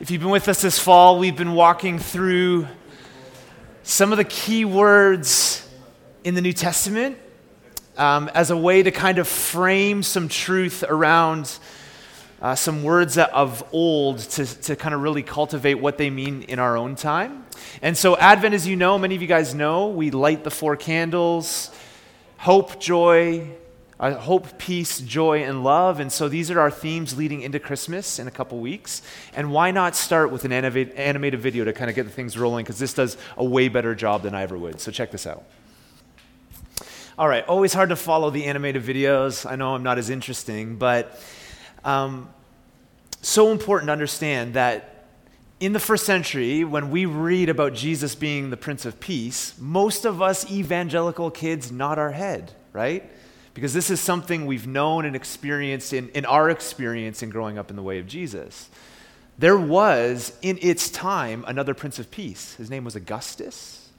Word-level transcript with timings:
If 0.00 0.10
you've 0.10 0.20
been 0.20 0.30
with 0.30 0.48
us 0.48 0.62
this 0.62 0.78
fall, 0.78 1.18
we've 1.18 1.36
been 1.36 1.54
walking 1.54 1.98
through 1.98 2.66
some 3.82 4.10
of 4.10 4.18
the 4.18 4.24
key 4.24 4.64
words 4.64 5.68
in 6.24 6.34
the 6.34 6.40
New 6.40 6.52
Testament 6.52 7.18
um, 7.96 8.28
as 8.34 8.50
a 8.50 8.56
way 8.56 8.82
to 8.82 8.90
kind 8.90 9.18
of 9.18 9.28
frame 9.28 10.02
some 10.02 10.28
truth 10.28 10.82
around 10.82 11.56
uh, 12.40 12.54
some 12.54 12.82
words 12.82 13.16
of 13.18 13.62
old 13.72 14.18
to, 14.18 14.46
to 14.62 14.76
kind 14.76 14.94
of 14.94 15.02
really 15.02 15.22
cultivate 15.22 15.74
what 15.74 15.98
they 15.98 16.10
mean 16.10 16.42
in 16.42 16.58
our 16.58 16.76
own 16.76 16.96
time. 16.96 17.44
And 17.80 17.96
so, 17.96 18.16
Advent, 18.16 18.54
as 18.54 18.66
you 18.66 18.74
know, 18.76 18.98
many 18.98 19.14
of 19.14 19.22
you 19.22 19.28
guys 19.28 19.54
know, 19.54 19.88
we 19.88 20.10
light 20.10 20.42
the 20.42 20.50
four 20.50 20.76
candles 20.76 21.70
hope, 22.38 22.80
joy, 22.80 23.46
uh, 24.00 24.14
hope, 24.14 24.58
peace, 24.58 25.00
joy, 25.00 25.42
and 25.42 25.62
love. 25.62 26.00
And 26.00 26.10
so 26.10 26.28
these 26.28 26.50
are 26.50 26.58
our 26.58 26.70
themes 26.70 27.16
leading 27.16 27.42
into 27.42 27.60
Christmas 27.60 28.18
in 28.18 28.26
a 28.26 28.30
couple 28.30 28.58
weeks. 28.58 29.02
And 29.34 29.52
why 29.52 29.70
not 29.70 29.94
start 29.94 30.30
with 30.30 30.44
an 30.44 30.52
animated 30.52 31.40
video 31.40 31.64
to 31.64 31.72
kind 31.72 31.88
of 31.88 31.96
get 31.96 32.04
the 32.04 32.10
things 32.10 32.36
rolling? 32.36 32.64
Because 32.64 32.78
this 32.78 32.94
does 32.94 33.16
a 33.36 33.44
way 33.44 33.68
better 33.68 33.94
job 33.94 34.22
than 34.22 34.34
I 34.34 34.42
ever 34.42 34.58
would. 34.58 34.80
So 34.80 34.90
check 34.90 35.10
this 35.10 35.26
out. 35.26 35.44
All 37.18 37.28
right, 37.28 37.46
always 37.46 37.74
hard 37.74 37.90
to 37.90 37.96
follow 37.96 38.30
the 38.30 38.46
animated 38.46 38.82
videos. 38.82 39.48
I 39.48 39.54
know 39.56 39.74
I'm 39.74 39.82
not 39.82 39.98
as 39.98 40.08
interesting, 40.08 40.76
but 40.76 41.20
um, 41.84 42.30
so 43.20 43.52
important 43.52 43.88
to 43.88 43.92
understand 43.92 44.54
that 44.54 45.06
in 45.60 45.72
the 45.72 45.78
first 45.78 46.04
century, 46.04 46.64
when 46.64 46.90
we 46.90 47.06
read 47.06 47.48
about 47.48 47.74
Jesus 47.74 48.16
being 48.16 48.50
the 48.50 48.56
Prince 48.56 48.84
of 48.84 48.98
Peace, 48.98 49.54
most 49.60 50.04
of 50.04 50.20
us 50.20 50.50
evangelical 50.50 51.30
kids 51.30 51.70
nod 51.70 51.98
our 51.98 52.10
head, 52.10 52.52
right? 52.72 53.08
Because 53.54 53.74
this 53.74 53.90
is 53.90 54.00
something 54.00 54.46
we've 54.46 54.66
known 54.66 55.04
and 55.04 55.14
experienced 55.14 55.92
in, 55.92 56.08
in 56.10 56.24
our 56.24 56.48
experience 56.48 57.22
in 57.22 57.30
growing 57.30 57.58
up 57.58 57.70
in 57.70 57.76
the 57.76 57.82
way 57.82 57.98
of 57.98 58.06
Jesus. 58.06 58.70
There 59.38 59.58
was, 59.58 60.36
in 60.42 60.58
its 60.60 60.90
time, 60.90 61.44
another 61.46 61.74
Prince 61.74 61.98
of 61.98 62.10
Peace. 62.10 62.54
His 62.56 62.70
name 62.70 62.84
was 62.84 62.96
Augustus. 62.96 63.90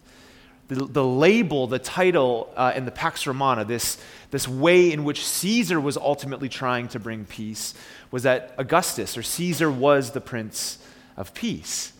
The, 0.68 0.76
the 0.76 1.06
label, 1.06 1.68
the 1.68 1.80
title 1.80 2.52
uh, 2.56 2.74
in 2.76 2.86
the 2.86 2.92
Pax 2.92 3.28
Romana, 3.28 3.66
this, 3.66 3.98
this 4.32 4.48
way 4.48 4.92
in 4.92 5.04
which 5.04 5.26
Caesar 5.26 5.80
was 5.80 5.98
ultimately 5.98 6.50
trying 6.50 6.88
to 6.90 7.00
bring 7.00 7.26
peace, 7.26 7.74
was 8.12 8.24
that 8.24 8.54
Augustus, 8.58 9.18
or 9.18 9.24
Caesar, 9.24 9.72
was 9.72 10.12
the 10.12 10.22
Prince 10.22 10.78
of 11.18 11.34
Peace. 11.34 11.93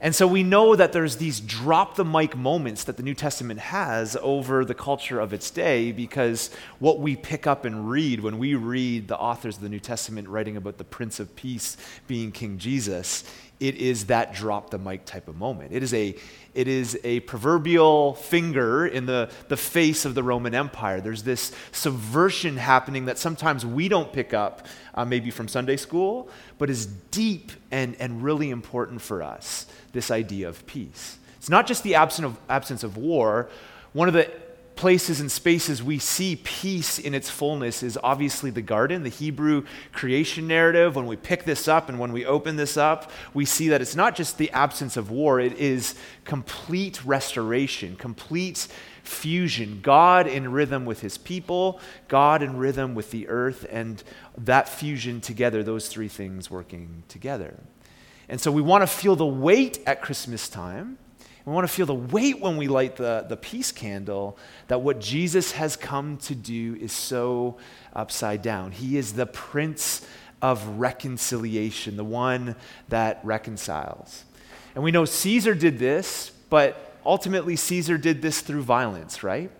And 0.00 0.14
so 0.14 0.28
we 0.28 0.44
know 0.44 0.76
that 0.76 0.92
there's 0.92 1.16
these 1.16 1.40
drop 1.40 1.96
the 1.96 2.04
mic 2.04 2.36
moments 2.36 2.84
that 2.84 2.96
the 2.96 3.02
New 3.02 3.14
Testament 3.14 3.58
has 3.58 4.16
over 4.22 4.64
the 4.64 4.74
culture 4.74 5.18
of 5.18 5.32
its 5.32 5.50
day 5.50 5.90
because 5.90 6.50
what 6.78 7.00
we 7.00 7.16
pick 7.16 7.48
up 7.48 7.64
and 7.64 7.90
read 7.90 8.20
when 8.20 8.38
we 8.38 8.54
read 8.54 9.08
the 9.08 9.18
authors 9.18 9.56
of 9.56 9.62
the 9.62 9.68
New 9.68 9.80
Testament 9.80 10.28
writing 10.28 10.56
about 10.56 10.78
the 10.78 10.84
Prince 10.84 11.18
of 11.18 11.34
Peace 11.34 11.76
being 12.06 12.30
King 12.30 12.58
Jesus, 12.58 13.24
it 13.60 13.74
is 13.76 14.06
that 14.06 14.34
drop 14.34 14.70
the 14.70 14.78
mic 14.78 15.04
type 15.04 15.28
of 15.28 15.36
moment. 15.36 15.72
It 15.72 15.82
is 15.82 15.92
a, 15.92 16.14
it 16.54 16.68
is 16.68 16.98
a 17.02 17.20
proverbial 17.20 18.14
finger 18.14 18.86
in 18.86 19.06
the, 19.06 19.30
the 19.48 19.56
face 19.56 20.04
of 20.04 20.14
the 20.14 20.22
Roman 20.22 20.54
Empire. 20.54 21.00
There's 21.00 21.24
this 21.24 21.52
subversion 21.72 22.56
happening 22.56 23.06
that 23.06 23.18
sometimes 23.18 23.66
we 23.66 23.88
don't 23.88 24.12
pick 24.12 24.32
up, 24.32 24.66
uh, 24.94 25.04
maybe 25.04 25.30
from 25.30 25.48
Sunday 25.48 25.76
school, 25.76 26.28
but 26.58 26.70
is 26.70 26.86
deep 26.86 27.50
and, 27.70 27.96
and 27.98 28.22
really 28.22 28.50
important 28.50 29.02
for 29.02 29.22
us 29.22 29.66
this 29.92 30.10
idea 30.10 30.48
of 30.48 30.64
peace. 30.66 31.18
It's 31.38 31.48
not 31.48 31.66
just 31.66 31.82
the 31.82 31.96
absence 31.96 32.26
of, 32.26 32.38
absence 32.48 32.84
of 32.84 32.96
war. 32.96 33.48
One 33.92 34.06
of 34.06 34.14
the 34.14 34.30
places 34.78 35.18
and 35.18 35.28
spaces 35.28 35.82
we 35.82 35.98
see 35.98 36.36
peace 36.36 37.00
in 37.00 37.12
its 37.12 37.28
fullness 37.28 37.82
is 37.82 37.98
obviously 38.00 38.48
the 38.48 38.62
garden, 38.62 39.02
the 39.02 39.08
Hebrew 39.08 39.64
creation 39.92 40.46
narrative. 40.46 40.94
When 40.94 41.06
we 41.06 41.16
pick 41.16 41.42
this 41.42 41.66
up 41.66 41.88
and 41.88 41.98
when 41.98 42.12
we 42.12 42.24
open 42.24 42.54
this 42.54 42.76
up, 42.76 43.10
we 43.34 43.44
see 43.44 43.70
that 43.70 43.82
it's 43.82 43.96
not 43.96 44.14
just 44.14 44.38
the 44.38 44.52
absence 44.52 44.96
of 44.96 45.10
war, 45.10 45.40
it 45.40 45.54
is 45.54 45.96
complete 46.24 47.04
restoration, 47.04 47.96
complete 47.96 48.68
fusion. 49.02 49.80
God 49.82 50.28
in 50.28 50.52
rhythm 50.52 50.84
with 50.84 51.00
his 51.00 51.18
people, 51.18 51.80
God 52.06 52.40
in 52.40 52.56
rhythm 52.56 52.94
with 52.94 53.10
the 53.10 53.26
earth, 53.28 53.66
and 53.68 54.00
that 54.36 54.68
fusion 54.68 55.20
together, 55.20 55.64
those 55.64 55.88
three 55.88 56.06
things 56.06 56.52
working 56.52 57.02
together. 57.08 57.58
And 58.28 58.40
so 58.40 58.52
we 58.52 58.62
want 58.62 58.82
to 58.82 58.86
feel 58.86 59.16
the 59.16 59.26
weight 59.26 59.80
at 59.88 60.02
Christmas 60.02 60.48
time. 60.48 60.98
We 61.48 61.54
want 61.54 61.66
to 61.66 61.72
feel 61.72 61.86
the 61.86 61.94
weight 61.94 62.40
when 62.40 62.58
we 62.58 62.68
light 62.68 62.96
the, 62.96 63.24
the 63.26 63.36
peace 63.38 63.72
candle 63.72 64.36
that 64.66 64.82
what 64.82 65.00
Jesus 65.00 65.52
has 65.52 65.76
come 65.76 66.18
to 66.18 66.34
do 66.34 66.76
is 66.78 66.92
so 66.92 67.56
upside 67.94 68.42
down. 68.42 68.70
He 68.70 68.98
is 68.98 69.14
the 69.14 69.24
Prince 69.24 70.06
of 70.42 70.78
reconciliation, 70.78 71.96
the 71.96 72.04
one 72.04 72.54
that 72.90 73.20
reconciles. 73.22 74.26
And 74.74 74.84
we 74.84 74.90
know 74.90 75.06
Caesar 75.06 75.54
did 75.54 75.78
this, 75.78 76.32
but 76.50 76.94
ultimately 77.06 77.56
Caesar 77.56 77.96
did 77.96 78.20
this 78.20 78.42
through 78.42 78.62
violence, 78.64 79.22
right? 79.22 79.50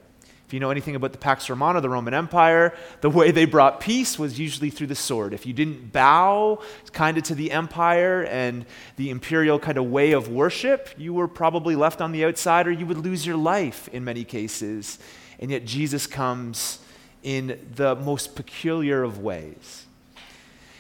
If 0.49 0.55
you 0.55 0.61
know 0.61 0.71
anything 0.71 0.97
about 0.97 1.13
the 1.13 1.19
Pax 1.19 1.51
Romana, 1.51 1.83
the 1.83 1.91
Roman 1.91 2.15
Empire, 2.15 2.75
the 3.03 3.11
way 3.11 3.33
they 3.33 3.45
brought 3.45 3.81
peace 3.81 4.19
was 4.19 4.39
usually 4.39 4.71
through 4.71 4.87
the 4.87 4.95
sword. 4.95 5.35
If 5.35 5.45
you 5.45 5.53
didn't 5.53 5.93
bow 5.93 6.63
kind 6.93 7.19
of 7.19 7.25
to 7.25 7.35
the 7.35 7.53
empire 7.53 8.25
and 8.25 8.65
the 8.97 9.11
imperial 9.11 9.59
kind 9.59 9.77
of 9.77 9.85
way 9.91 10.13
of 10.13 10.29
worship, 10.29 10.89
you 10.97 11.13
were 11.13 11.29
probably 11.29 11.77
left 11.77 12.01
on 12.01 12.13
the 12.13 12.25
outside 12.25 12.67
or 12.67 12.71
you 12.71 12.87
would 12.87 12.97
lose 12.97 13.27
your 13.27 13.37
life 13.37 13.89
in 13.89 14.05
many 14.05 14.25
cases. 14.25 14.99
And 15.39 15.51
yet 15.51 15.67
Jesus 15.67 16.07
comes 16.07 16.79
in 17.23 17.69
the 17.75 17.95
most 17.97 18.35
peculiar 18.35 19.03
of 19.03 19.19
ways. 19.19 19.85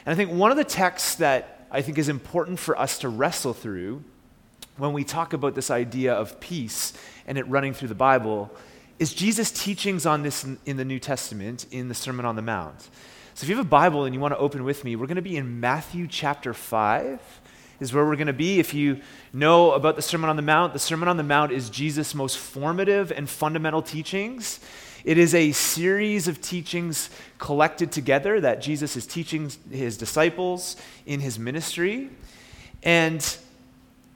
And 0.06 0.14
I 0.14 0.16
think 0.16 0.30
one 0.30 0.50
of 0.50 0.56
the 0.56 0.64
texts 0.64 1.16
that 1.16 1.66
I 1.70 1.82
think 1.82 1.98
is 1.98 2.08
important 2.08 2.58
for 2.58 2.78
us 2.78 3.00
to 3.00 3.10
wrestle 3.10 3.52
through 3.52 4.02
when 4.78 4.94
we 4.94 5.04
talk 5.04 5.34
about 5.34 5.54
this 5.54 5.70
idea 5.70 6.14
of 6.14 6.40
peace 6.40 6.94
and 7.26 7.36
it 7.36 7.46
running 7.48 7.74
through 7.74 7.88
the 7.88 7.94
Bible 7.94 8.50
is 8.98 9.14
Jesus' 9.14 9.50
teachings 9.50 10.06
on 10.06 10.22
this 10.22 10.44
in, 10.64 10.76
the 10.76 10.84
New 10.84 10.98
Testament 10.98 11.66
in 11.70 11.88
the 11.88 11.94
Sermon 11.94 12.24
on 12.24 12.36
the 12.36 12.42
Mount. 12.42 12.80
So 13.34 13.44
if 13.44 13.48
you 13.48 13.56
have 13.56 13.64
a 13.64 13.68
Bible 13.68 14.04
and 14.04 14.14
you 14.14 14.20
want 14.20 14.34
to 14.34 14.38
open 14.38 14.64
with 14.64 14.84
me, 14.84 14.96
we're 14.96 15.06
going 15.06 15.16
to 15.16 15.22
be 15.22 15.36
in 15.36 15.60
Matthew 15.60 16.08
chapter 16.08 16.52
5 16.52 17.20
is 17.80 17.92
where 17.92 18.04
we're 18.04 18.16
going 18.16 18.26
to 18.26 18.32
be. 18.32 18.58
If 18.58 18.74
you 18.74 19.00
know 19.32 19.72
about 19.72 19.96
the 19.96 20.02
Sermon 20.02 20.28
on 20.28 20.36
the 20.36 20.42
Mount, 20.42 20.72
the 20.72 20.78
Sermon 20.78 21.08
on 21.08 21.16
the 21.16 21.22
Mount 21.22 21.52
is 21.52 21.70
Jesus' 21.70 22.14
most 22.14 22.36
formative 22.36 23.12
and 23.12 23.28
fundamental 23.28 23.82
teachings. 23.82 24.60
It 25.04 25.16
is 25.16 25.34
a 25.34 25.52
series 25.52 26.26
of 26.26 26.40
teachings 26.40 27.08
collected 27.38 27.92
together 27.92 28.40
that 28.40 28.60
Jesus 28.60 28.96
is 28.96 29.06
teaching 29.06 29.50
his 29.70 29.96
disciples 29.96 30.76
in 31.06 31.20
his 31.20 31.38
ministry. 31.38 32.10
And 32.82 33.24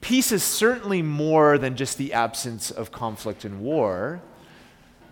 peace 0.01 0.33
is 0.33 0.43
certainly 0.43 1.03
more 1.03 1.57
than 1.57 1.77
just 1.77 1.99
the 1.99 2.13
absence 2.13 2.73
of 2.73 2.91
conflict 2.91 3.45
and 3.45 3.61
war. 3.61 4.21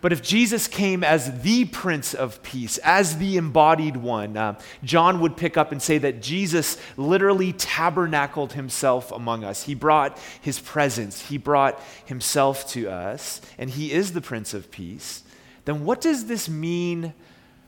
But 0.00 0.12
if 0.12 0.22
Jesus 0.22 0.66
came 0.66 1.04
as 1.04 1.42
the 1.42 1.66
Prince 1.66 2.14
of 2.14 2.42
Peace, 2.42 2.78
as 2.78 3.18
the 3.18 3.36
embodied 3.36 3.96
one, 3.96 4.36
uh, 4.36 4.58
John 4.82 5.20
would 5.20 5.36
pick 5.36 5.56
up 5.56 5.72
and 5.72 5.82
say 5.82 5.98
that 5.98 6.22
Jesus 6.22 6.78
literally 6.96 7.52
tabernacled 7.52 8.54
himself 8.54 9.12
among 9.12 9.44
us. 9.44 9.64
He 9.64 9.74
brought 9.74 10.18
his 10.40 10.58
presence, 10.58 11.28
he 11.28 11.38
brought 11.38 11.82
himself 12.06 12.68
to 12.72 12.90
us, 12.90 13.40
and 13.58 13.70
he 13.70 13.92
is 13.92 14.12
the 14.12 14.20
Prince 14.20 14.54
of 14.54 14.70
Peace. 14.70 15.22
Then 15.64 15.84
what 15.84 16.00
does 16.00 16.26
this 16.26 16.48
mean 16.48 17.12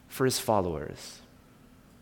for 0.09 0.25
his 0.25 0.39
followers? 0.39 1.22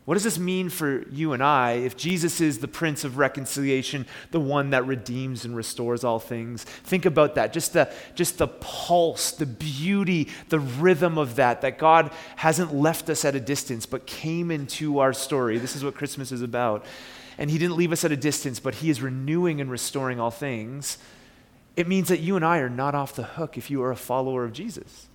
What 0.06 0.14
does 0.14 0.24
this 0.24 0.38
mean 0.38 0.70
for 0.70 1.06
you 1.10 1.34
and 1.34 1.42
I 1.42 1.72
if 1.72 1.96
Jesus 1.96 2.40
is 2.40 2.58
the 2.58 2.68
Prince 2.68 3.04
of 3.04 3.18
Reconciliation, 3.18 4.06
the 4.30 4.40
one 4.40 4.70
that 4.70 4.86
redeems 4.86 5.44
and 5.44 5.54
restores 5.54 6.04
all 6.04 6.18
things? 6.18 6.64
Think 6.64 7.04
about 7.04 7.34
that. 7.34 7.52
Just 7.52 7.74
the, 7.74 7.92
just 8.14 8.38
the 8.38 8.48
pulse, 8.48 9.32
the 9.32 9.46
beauty, 9.46 10.28
the 10.48 10.58
rhythm 10.58 11.18
of 11.18 11.36
that, 11.36 11.60
that 11.60 11.78
God 11.78 12.10
hasn't 12.36 12.74
left 12.74 13.10
us 13.10 13.24
at 13.24 13.34
a 13.34 13.40
distance 13.40 13.84
but 13.84 14.06
came 14.06 14.50
into 14.50 15.00
our 15.00 15.12
story. 15.12 15.58
This 15.58 15.76
is 15.76 15.84
what 15.84 15.94
Christmas 15.94 16.32
is 16.32 16.42
about. 16.42 16.84
And 17.36 17.50
He 17.50 17.58
didn't 17.58 17.76
leave 17.76 17.92
us 17.92 18.02
at 18.02 18.10
a 18.10 18.16
distance, 18.16 18.58
but 18.58 18.76
He 18.76 18.88
is 18.88 19.02
renewing 19.02 19.60
and 19.60 19.70
restoring 19.70 20.18
all 20.18 20.30
things. 20.30 20.96
It 21.76 21.86
means 21.86 22.08
that 22.08 22.20
you 22.20 22.36
and 22.36 22.44
I 22.44 22.58
are 22.58 22.70
not 22.70 22.94
off 22.94 23.14
the 23.14 23.22
hook 23.22 23.58
if 23.58 23.70
you 23.70 23.82
are 23.82 23.92
a 23.92 23.96
follower 23.96 24.44
of 24.44 24.54
Jesus. 24.54 25.08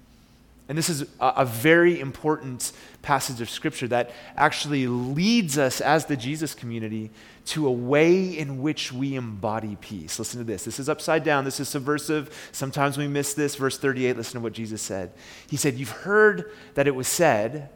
And 0.68 0.78
this 0.78 0.90
is 0.90 1.04
a, 1.20 1.28
a, 1.38 1.46
very 1.46 2.00
important 2.00 2.72
passage 3.04 3.40
of 3.40 3.52
Scripture 3.52 3.88
that 3.90 4.12
actually 4.36 4.88
leads 4.88 5.60
us 5.60 5.80
as 5.80 6.06
the 6.06 6.18
Jesus 6.18 6.56
community 6.56 7.12
to 7.46 7.68
a 7.68 7.72
way 7.72 8.36
in 8.36 8.62
which 8.62 8.92
we 8.92 9.16
embody 9.16 9.78
peace. 9.80 10.18
Listen 10.18 10.40
to 10.40 10.44
this. 10.44 10.66
This 10.66 10.80
is 10.80 10.90
upside 10.90 11.24
down. 11.24 11.46
This 11.46 11.60
is 11.60 11.70
subversive. 11.70 12.50
Sometimes 12.52 12.98
we 12.98 13.08
miss 13.08 13.36
this. 13.36 13.56
Verse 13.56 13.78
38, 13.78 14.18
listen 14.18 14.40
to 14.40 14.44
what 14.44 14.54
Jesus 14.54 14.82
said. 14.82 15.14
He 15.48 15.56
said, 15.56 15.76
You've 15.76 15.92
heard 15.92 16.52
that 16.74 16.88
it 16.88 16.96
was 16.96 17.08
said, 17.08 17.70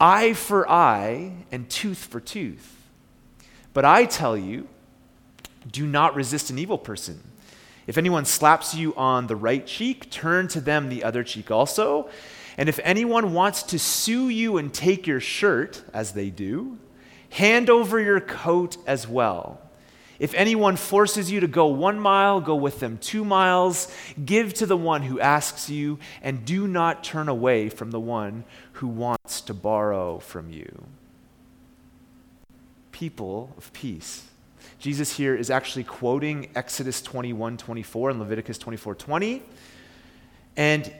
eye 0.00 0.34
for 0.34 0.70
eye 0.70 1.32
and 1.50 1.68
tooth 1.68 2.04
for 2.04 2.20
tooth. 2.20 2.76
But 3.72 3.84
I 3.84 4.04
tell 4.04 4.36
you, 4.36 4.68
do 5.70 5.84
not 5.84 6.14
resist 6.14 6.50
an 6.50 6.58
evil 6.60 6.78
person. 6.78 7.20
If 7.86 7.98
anyone 7.98 8.24
slaps 8.24 8.74
you 8.74 8.94
on 8.94 9.26
the 9.26 9.36
right 9.36 9.66
cheek, 9.66 10.10
turn 10.10 10.48
to 10.48 10.60
them 10.60 10.88
the 10.88 11.04
other 11.04 11.22
cheek 11.22 11.50
also. 11.50 12.08
And 12.56 12.68
if 12.68 12.78
anyone 12.82 13.32
wants 13.32 13.62
to 13.64 13.78
sue 13.78 14.28
you 14.28 14.56
and 14.56 14.72
take 14.72 15.06
your 15.06 15.20
shirt, 15.20 15.82
as 15.92 16.12
they 16.12 16.30
do, 16.30 16.78
hand 17.30 17.68
over 17.68 18.00
your 18.00 18.20
coat 18.20 18.76
as 18.86 19.08
well. 19.08 19.60
If 20.18 20.32
anyone 20.34 20.76
forces 20.76 21.30
you 21.30 21.40
to 21.40 21.48
go 21.48 21.66
one 21.66 21.98
mile, 21.98 22.40
go 22.40 22.54
with 22.54 22.78
them 22.78 22.98
two 22.98 23.24
miles. 23.24 23.92
Give 24.24 24.54
to 24.54 24.66
the 24.66 24.76
one 24.76 25.02
who 25.02 25.18
asks 25.18 25.68
you, 25.68 25.98
and 26.22 26.44
do 26.44 26.68
not 26.68 27.02
turn 27.02 27.28
away 27.28 27.68
from 27.68 27.90
the 27.90 28.00
one 28.00 28.44
who 28.74 28.86
wants 28.86 29.40
to 29.42 29.54
borrow 29.54 30.20
from 30.20 30.50
you. 30.50 30.84
People 32.92 33.52
of 33.58 33.72
peace. 33.72 34.28
Jesus 34.78 35.16
here 35.16 35.34
is 35.34 35.50
actually 35.50 35.84
quoting 35.84 36.50
Exodus 36.54 37.02
21 37.02 37.56
24 37.56 38.10
and 38.10 38.18
Leviticus 38.20 38.58
24 38.58 38.94
20. 38.94 39.42
And 40.56 40.92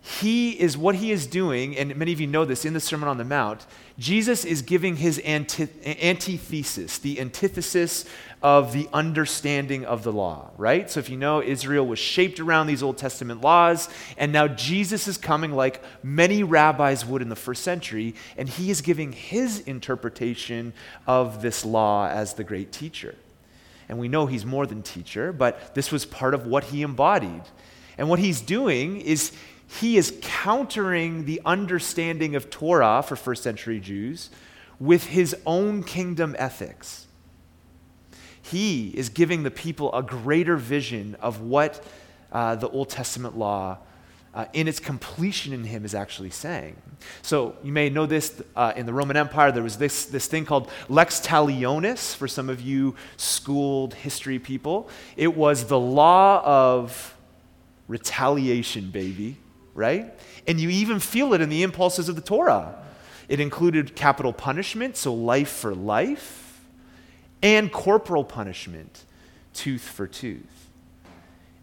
he 0.00 0.52
is 0.52 0.76
what 0.76 0.94
he 0.94 1.10
is 1.10 1.26
doing, 1.26 1.76
and 1.76 1.94
many 1.96 2.12
of 2.12 2.20
you 2.20 2.26
know 2.26 2.44
this 2.44 2.64
in 2.64 2.72
the 2.72 2.80
Sermon 2.80 3.08
on 3.08 3.18
the 3.18 3.24
Mount. 3.24 3.66
Jesus 3.98 4.44
is 4.44 4.62
giving 4.62 4.96
his 4.96 5.18
anti- 5.18 5.68
antithesis, 5.84 6.98
the 6.98 7.20
antithesis 7.20 8.04
of 8.40 8.72
the 8.72 8.88
understanding 8.92 9.84
of 9.84 10.04
the 10.04 10.12
law, 10.12 10.50
right? 10.56 10.88
So 10.88 11.00
if 11.00 11.10
you 11.10 11.16
know, 11.16 11.42
Israel 11.42 11.84
was 11.84 11.98
shaped 11.98 12.38
around 12.38 12.68
these 12.68 12.82
Old 12.82 12.96
Testament 12.96 13.40
laws, 13.40 13.88
and 14.16 14.32
now 14.32 14.46
Jesus 14.46 15.08
is 15.08 15.18
coming 15.18 15.52
like 15.52 15.82
many 16.04 16.44
rabbis 16.44 17.04
would 17.04 17.20
in 17.20 17.28
the 17.28 17.36
first 17.36 17.64
century, 17.64 18.14
and 18.36 18.48
he 18.48 18.70
is 18.70 18.80
giving 18.80 19.12
his 19.12 19.60
interpretation 19.60 20.72
of 21.08 21.42
this 21.42 21.64
law 21.64 22.06
as 22.06 22.34
the 22.34 22.44
great 22.44 22.70
teacher. 22.70 23.16
And 23.88 23.98
we 23.98 24.06
know 24.06 24.26
he's 24.26 24.46
more 24.46 24.66
than 24.66 24.82
teacher, 24.82 25.32
but 25.32 25.74
this 25.74 25.90
was 25.90 26.04
part 26.06 26.34
of 26.34 26.46
what 26.46 26.64
he 26.64 26.82
embodied. 26.82 27.42
And 27.96 28.08
what 28.08 28.20
he's 28.20 28.40
doing 28.40 29.00
is 29.00 29.32
he 29.68 29.96
is 29.96 30.18
countering 30.22 31.26
the 31.26 31.40
understanding 31.44 32.34
of 32.34 32.50
Torah 32.50 33.04
for 33.06 33.16
first 33.16 33.42
century 33.42 33.78
Jews 33.78 34.30
with 34.80 35.06
his 35.06 35.36
own 35.44 35.82
kingdom 35.82 36.34
ethics. 36.38 37.06
He 38.40 38.88
is 38.96 39.10
giving 39.10 39.42
the 39.42 39.50
people 39.50 39.94
a 39.94 40.02
greater 40.02 40.56
vision 40.56 41.16
of 41.20 41.42
what 41.42 41.84
uh, 42.32 42.54
the 42.54 42.68
Old 42.70 42.88
Testament 42.88 43.36
law, 43.36 43.78
uh, 44.34 44.46
in 44.54 44.68
its 44.68 44.80
completion 44.80 45.52
in 45.52 45.64
him, 45.64 45.84
is 45.84 45.94
actually 45.94 46.30
saying. 46.30 46.76
So 47.20 47.54
you 47.62 47.72
may 47.72 47.90
know 47.90 48.06
this 48.06 48.40
uh, 48.56 48.72
in 48.74 48.86
the 48.86 48.94
Roman 48.94 49.18
Empire, 49.18 49.52
there 49.52 49.62
was 49.62 49.76
this, 49.76 50.06
this 50.06 50.28
thing 50.28 50.46
called 50.46 50.70
lex 50.88 51.20
talionis, 51.20 52.14
for 52.14 52.26
some 52.26 52.48
of 52.48 52.62
you 52.62 52.94
schooled 53.18 53.92
history 53.94 54.38
people. 54.38 54.88
It 55.16 55.36
was 55.36 55.66
the 55.66 55.78
law 55.78 56.42
of 56.44 57.14
retaliation, 57.86 58.90
baby, 58.90 59.36
right? 59.74 60.12
And 60.46 60.60
you 60.60 60.70
even 60.70 61.00
feel 61.00 61.34
it 61.34 61.40
in 61.40 61.48
the 61.48 61.62
impulses 61.62 62.08
of 62.08 62.16
the 62.16 62.22
Torah. 62.22 62.74
It 63.28 63.40
included 63.40 63.94
capital 63.94 64.32
punishment, 64.32 64.96
so 64.96 65.12
life 65.12 65.50
for 65.50 65.74
life 65.74 66.60
and 67.42 67.72
corporal 67.72 68.24
punishment, 68.24 69.04
tooth 69.54 69.82
for 69.82 70.06
tooth. 70.06 70.57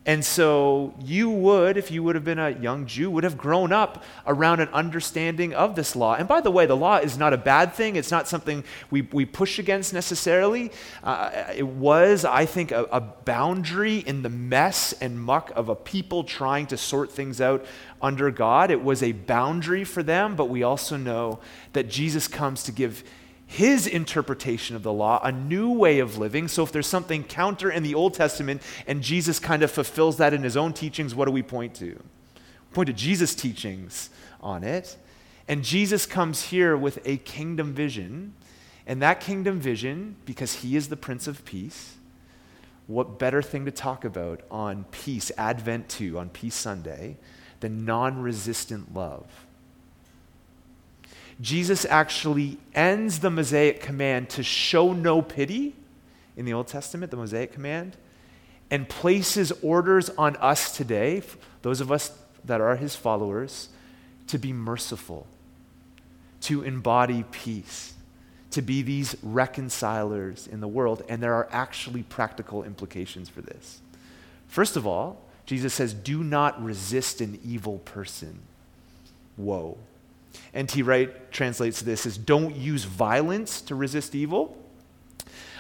And 0.08 0.24
so 0.24 0.94
you 1.04 1.32
would, 1.32 1.78
if 1.78 1.90
you 1.90 2.04
would 2.04 2.14
have 2.14 2.24
been 2.24 2.38
a 2.38 2.52
young 2.52 2.86
Jew, 2.86 3.10
would 3.10 3.24
have 3.24 3.40
grown 3.40 3.72
up 3.72 4.04
around 4.28 4.60
an 4.60 4.70
understanding 4.70 5.56
of 5.56 5.76
this 5.76 5.96
law. 5.96 6.14
And 6.14 6.28
by 6.28 6.42
the 6.42 6.52
way, 6.52 6.68
the 6.68 6.78
law 6.78 6.98
is 6.98 7.18
not 7.18 7.34
a 7.34 7.38
bad 7.38 7.74
thing. 7.74 7.96
It's 7.96 8.12
not 8.12 8.28
something 8.28 8.64
we, 8.92 9.02
we 9.02 9.26
push 9.26 9.58
against 9.58 9.96
necessarily. 9.96 10.72
Uh, 11.04 11.46
it 11.56 11.66
was, 11.66 12.24
I 12.24 12.46
think, 12.46 12.72
a, 12.72 12.84
a 12.92 13.02
boundary 13.02 13.98
in 13.98 14.22
the 14.22 14.30
mess 14.30 14.94
and 14.94 15.20
muck 15.20 15.52
of 15.56 15.70
a 15.70 15.76
people 15.76 16.24
trying 16.24 16.68
to 16.68 16.78
sort 16.78 17.12
things 17.12 17.42
out 17.42 17.66
under 18.00 18.30
God. 18.30 18.70
It 18.70 18.84
was 18.84 19.02
a 19.02 19.14
boundary 19.14 19.84
for 19.84 20.04
them, 20.04 20.36
but 20.36 20.50
we 20.50 20.62
also 20.62 20.98
know 20.98 21.40
that 21.74 21.90
Jesus 21.90 22.28
comes 22.28 22.62
to 22.64 22.72
give 22.72 23.04
his 23.48 23.86
interpretation 23.88 24.76
of 24.76 24.84
the 24.84 24.94
law, 24.94 25.20
a 25.24 25.32
new 25.32 25.72
way 25.72 26.00
of 26.00 26.18
living. 26.18 26.48
So 26.48 26.64
if 26.64 26.72
there's 26.72 26.88
something 26.88 27.24
counter 27.24 27.70
in 27.70 27.84
the 27.84 27.96
Old 27.96 28.14
Testament 28.14 28.62
and 28.88 29.02
Jesus 29.02 29.40
kind 29.40 29.64
of 29.64 29.72
fulfills 29.72 30.18
that 30.18 30.34
in 30.34 30.44
his 30.44 30.58
own 30.58 30.74
teachings, 30.74 31.14
what 31.14 31.26
do 31.26 31.32
we 31.32 31.44
point 31.44 31.76
to? 31.76 31.86
We 31.86 32.74
point 32.74 32.88
to 32.88 32.94
Jesus' 32.94 33.36
teachings 33.36 34.10
on 34.42 34.64
it. 34.64 34.98
And 35.48 35.64
Jesus 35.64 36.06
comes 36.06 36.44
here 36.44 36.76
with 36.76 37.00
a 37.06 37.18
kingdom 37.18 37.74
vision. 37.74 38.34
And 38.88 39.02
that 39.02 39.20
kingdom 39.20 39.60
vision, 39.60 40.16
because 40.26 40.56
he 40.56 40.76
is 40.76 40.90
the 40.90 40.98
Prince 40.98 41.28
of 41.28 41.46
Peace, 41.46 41.96
what 42.88 43.18
better 43.18 43.42
thing 43.42 43.66
to 43.66 43.72
talk 43.72 44.06
about 44.06 44.42
on 44.52 44.86
peace, 44.92 45.32
Advent 45.38 45.90
2, 45.90 46.20
on 46.20 46.30
Peace 46.30 46.56
Sunday, 46.56 47.18
than 47.60 47.86
non 47.86 48.22
resistant 48.22 48.94
love? 48.94 49.45
Jesus 51.42 51.86
actually 51.86 52.58
ends 52.74 53.20
the 53.20 53.30
Mosaic 53.30 53.82
command 53.82 54.30
to 54.32 54.44
show 54.44 54.94
no 54.94 55.22
pity 55.22 55.76
in 56.38 56.46
the 56.46 56.54
Old 56.54 56.68
Testament, 56.68 57.12
the 57.12 57.18
Mosaic 57.18 57.52
command, 57.52 57.98
and 58.72 58.88
places 58.88 59.52
orders 59.62 60.10
on 60.12 60.36
us 60.38 60.76
today, 60.76 61.22
those 61.62 61.82
of 61.82 61.92
us 61.92 62.18
that 62.46 62.62
are 62.62 62.76
his 62.76 62.96
followers, 62.96 63.70
to 64.28 64.38
be 64.38 64.54
merciful, 64.54 65.28
to 66.42 66.64
embody 66.64 67.24
peace, 67.32 67.94
to 68.52 68.62
be 68.62 68.82
these 68.82 69.16
reconcilers 69.22 70.48
in 70.48 70.62
the 70.62 70.68
world. 70.68 71.04
And 71.10 71.22
there 71.22 71.34
are 71.34 71.50
actually 71.52 72.04
practical 72.04 72.64
implications 72.64 73.28
for 73.30 73.42
this. 73.42 73.82
First 74.48 74.78
of 74.78 74.88
all, 74.88 75.22
Jesus 75.46 75.74
says, 75.74 75.94
Do 75.94 76.24
not 76.24 76.62
resist 76.64 77.22
an 77.22 77.40
evil 77.44 77.80
person. 77.80 78.40
Whoa. 79.36 79.78
N.T. 80.54 80.82
Wright 80.82 81.32
translates 81.32 81.82
this 81.82 82.06
as 82.06 82.18
don't 82.18 82.56
use 82.56 82.84
violence 82.84 83.62
to 83.62 83.76
resist 83.76 84.16
evil. 84.16 84.58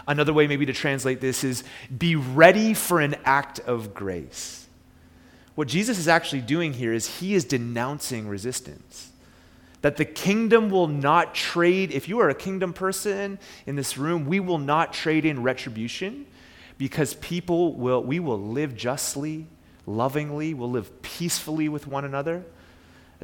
Another 0.07 0.33
way, 0.33 0.47
maybe, 0.47 0.65
to 0.67 0.73
translate 0.73 1.19
this 1.19 1.43
is 1.43 1.63
be 1.95 2.15
ready 2.15 2.73
for 2.73 2.99
an 2.99 3.15
act 3.25 3.59
of 3.61 3.93
grace. 3.93 4.67
What 5.55 5.67
Jesus 5.67 5.97
is 5.97 6.07
actually 6.07 6.41
doing 6.41 6.73
here 6.73 6.93
is 6.93 7.19
he 7.19 7.33
is 7.33 7.45
denouncing 7.45 8.27
resistance. 8.27 9.11
That 9.81 9.97
the 9.97 10.05
kingdom 10.05 10.69
will 10.69 10.87
not 10.87 11.33
trade, 11.33 11.91
if 11.91 12.09
you 12.09 12.19
are 12.19 12.29
a 12.29 12.35
kingdom 12.35 12.73
person 12.73 13.39
in 13.65 13.75
this 13.75 13.97
room, 13.97 14.25
we 14.25 14.39
will 14.39 14.57
not 14.57 14.93
trade 14.93 15.25
in 15.25 15.43
retribution 15.43 16.25
because 16.77 17.13
people 17.15 17.73
will, 17.73 18.03
we 18.03 18.19
will 18.19 18.39
live 18.39 18.75
justly, 18.75 19.47
lovingly, 19.85 20.53
we'll 20.53 20.71
live 20.71 21.01
peacefully 21.01 21.69
with 21.69 21.87
one 21.87 22.03
another. 22.03 22.43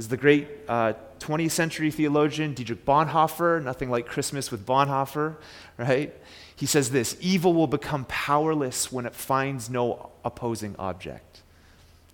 As 0.02 0.08
the 0.08 0.18
great 0.18 0.48
uh, 0.68 0.94
20th 1.20 1.52
century 1.52 1.92
theologian 1.92 2.56
Dietrich 2.56 2.84
Bonhoeffer, 2.86 3.64
nothing 3.64 3.92
like 3.92 4.08
Christmas 4.08 4.50
with 4.50 4.66
Bonhoeffer, 4.66 5.36
right? 5.78 6.12
He 6.56 6.66
says 6.66 6.90
this 6.90 7.16
evil 7.22 7.54
will 7.54 7.68
become 7.68 8.06
powerless 8.06 8.92
when 8.92 9.06
it 9.06 9.14
finds 9.14 9.70
no 9.70 10.10
opposing 10.26 10.76
object. 10.80 11.44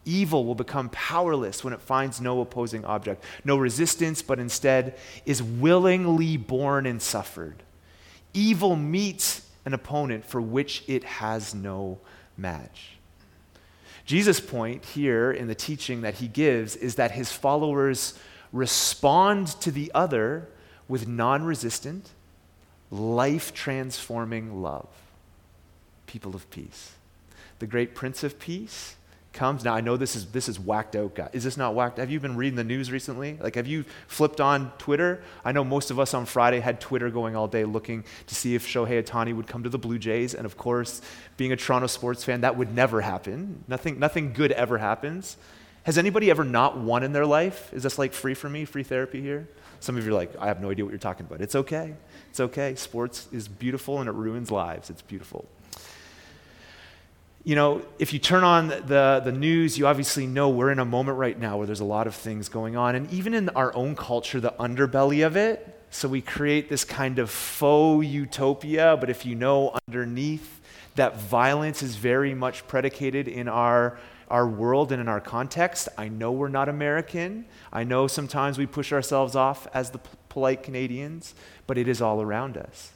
Evil 0.04 0.44
will 0.44 0.54
become 0.54 0.90
powerless 0.90 1.64
when 1.64 1.72
it 1.72 1.80
finds 1.80 2.20
no 2.20 2.42
opposing 2.42 2.84
object, 2.84 3.24
no 3.46 3.56
resistance, 3.56 4.22
but 4.22 4.38
instead 4.38 4.98
is 5.26 5.42
willingly 5.42 6.36
borne 6.36 6.86
and 6.86 7.02
suffered. 7.02 7.64
Evil 8.34 8.76
meets 8.76 9.50
an 9.64 9.74
opponent 9.74 10.26
for 10.26 10.42
which 10.42 10.84
it 10.88 11.06
has 11.06 11.56
no 11.56 12.00
match. 12.36 12.97
Jesus' 14.08 14.40
point 14.40 14.86
here 14.86 15.32
in 15.32 15.48
the 15.48 15.54
teaching 15.54 16.00
that 16.02 16.16
he 16.16 16.30
gives 16.30 16.78
is 16.78 16.96
that 16.96 17.12
his 17.12 17.34
followers 17.34 18.18
respond 18.54 19.48
to 19.60 19.70
the 19.70 19.92
other 19.94 20.48
with 20.88 21.10
non 21.10 21.44
resistant, 21.44 22.12
life 22.90 23.54
transforming 23.54 24.62
love. 24.62 24.88
People 26.06 26.36
of 26.36 26.50
peace. 26.50 26.94
The 27.60 27.68
great 27.68 27.96
Prince 27.96 28.24
of 28.24 28.40
Peace 28.40 28.96
comes. 29.38 29.64
Now 29.64 29.76
I 29.76 29.82
know 29.82 29.96
this 29.96 30.16
is 30.16 30.26
this 30.26 30.50
is 30.50 30.60
whacked 30.60 30.96
out, 30.96 31.16
guy. 31.16 31.30
Is 31.32 31.44
this 31.44 31.56
not 31.56 31.76
whacked? 31.76 32.00
Have 32.00 32.12
you 32.12 32.20
been 32.20 32.36
reading 32.36 32.58
the 32.58 32.64
news 32.64 32.92
recently? 32.92 33.38
Like, 33.40 33.56
have 33.56 33.68
you 33.68 33.86
flipped 34.08 34.42
on 34.42 34.72
Twitter? 34.78 35.22
I 35.46 35.52
know 35.54 35.64
most 35.64 35.92
of 35.92 36.00
us 36.00 36.14
on 36.14 36.26
Friday 36.26 36.60
had 36.60 36.82
Twitter 36.82 37.10
going 37.10 37.36
all 37.36 37.48
day, 37.48 37.64
looking 37.64 38.04
to 38.26 38.36
see 38.36 38.56
if 38.56 38.68
Shohei 38.68 39.02
Ohtani 39.02 39.36
would 39.36 39.48
come 39.48 39.64
to 39.64 39.70
the 39.70 39.78
Blue 39.78 40.00
Jays. 40.00 40.34
And 40.34 40.46
of 40.46 40.58
course, 40.58 41.02
being 41.38 41.52
a 41.52 41.56
Toronto 41.56 41.88
sports 41.88 42.24
fan, 42.24 42.42
that 42.42 42.58
would 42.58 42.74
never 42.74 43.02
happen. 43.02 43.64
Nothing, 43.68 44.00
nothing 44.00 44.34
good 44.34 44.52
ever 44.52 44.80
happens. 44.80 45.38
Has 45.84 45.98
anybody 45.98 46.30
ever 46.30 46.44
not 46.44 46.78
won 46.78 47.04
in 47.04 47.14
their 47.14 47.26
life? 47.26 47.72
Is 47.74 47.84
this 47.84 47.98
like 47.98 48.12
free 48.12 48.34
for 48.34 48.50
me, 48.50 48.66
free 48.66 48.84
therapy 48.84 49.22
here? 49.22 49.48
Some 49.80 49.96
of 49.96 50.06
you 50.06 50.12
are 50.12 50.16
like, 50.16 50.36
I 50.38 50.48
have 50.48 50.60
no 50.60 50.72
idea 50.72 50.84
what 50.84 50.92
you're 50.92 51.00
talking 51.00 51.26
about. 51.26 51.40
It's 51.40 51.56
okay. 51.56 51.94
It's 52.30 52.40
okay. 52.40 52.76
Sports 52.76 53.28
is 53.32 53.48
beautiful 53.48 54.00
and 54.00 54.10
it 54.10 54.14
ruins 54.14 54.52
lives. 54.52 54.90
It's 54.90 55.04
beautiful 55.04 55.48
you 57.48 57.56
know, 57.56 57.82
if 57.98 58.12
you 58.12 58.20
turn 58.20 58.44
on 58.44 58.68
the, 58.68 59.22
the 59.24 59.32
news, 59.32 59.78
you 59.78 59.88
obviously 59.88 60.28
know 60.28 60.50
we're 60.50 60.70
in 60.70 60.80
a 60.80 60.86
moment 60.86 61.18
right 61.18 61.40
now 61.40 61.56
where 61.56 61.66
there's 61.66 61.80
a 61.80 61.86
lot 61.86 62.06
of 62.06 62.14
things 62.14 62.50
going 62.50 62.76
on. 62.76 62.94
And 62.94 63.10
even 63.10 63.34
in 63.34 63.48
our 63.48 63.74
own 63.74 63.96
culture, 63.96 64.42
the 64.42 64.54
underbelly 64.60 65.26
of 65.26 65.38
it, 65.38 65.82
so 65.90 66.10
we 66.10 66.20
create 66.20 66.68
this 66.68 66.84
kind 66.84 67.20
of 67.20 67.30
faux 67.32 68.06
utopia, 68.06 68.98
but 69.00 69.10
if 69.10 69.26
you 69.26 69.34
know 69.34 69.74
underneath 69.88 70.60
that 70.96 71.22
violence 71.22 71.82
is 71.82 71.96
very 71.96 72.34
much 72.34 72.68
predicated 72.68 73.30
in 73.30 73.48
our, 73.48 73.98
our 74.30 74.46
world 74.46 74.92
and 74.92 75.00
in 75.00 75.08
our 75.08 75.22
context. 75.22 75.88
I 75.98 76.10
know 76.10 76.34
we're 76.34 76.50
not 76.50 76.68
American. 76.68 77.46
I 77.72 77.86
know 77.86 78.08
sometimes 78.08 78.58
we 78.58 78.66
push 78.66 78.92
ourselves 78.92 79.38
off 79.38 79.68
as 79.74 79.92
the 79.92 80.02
polite 80.28 80.64
Canadians, 80.64 81.34
but 81.66 81.78
it 81.78 81.88
is 81.88 82.02
all 82.02 82.22
around 82.22 82.58
us. 82.58 82.92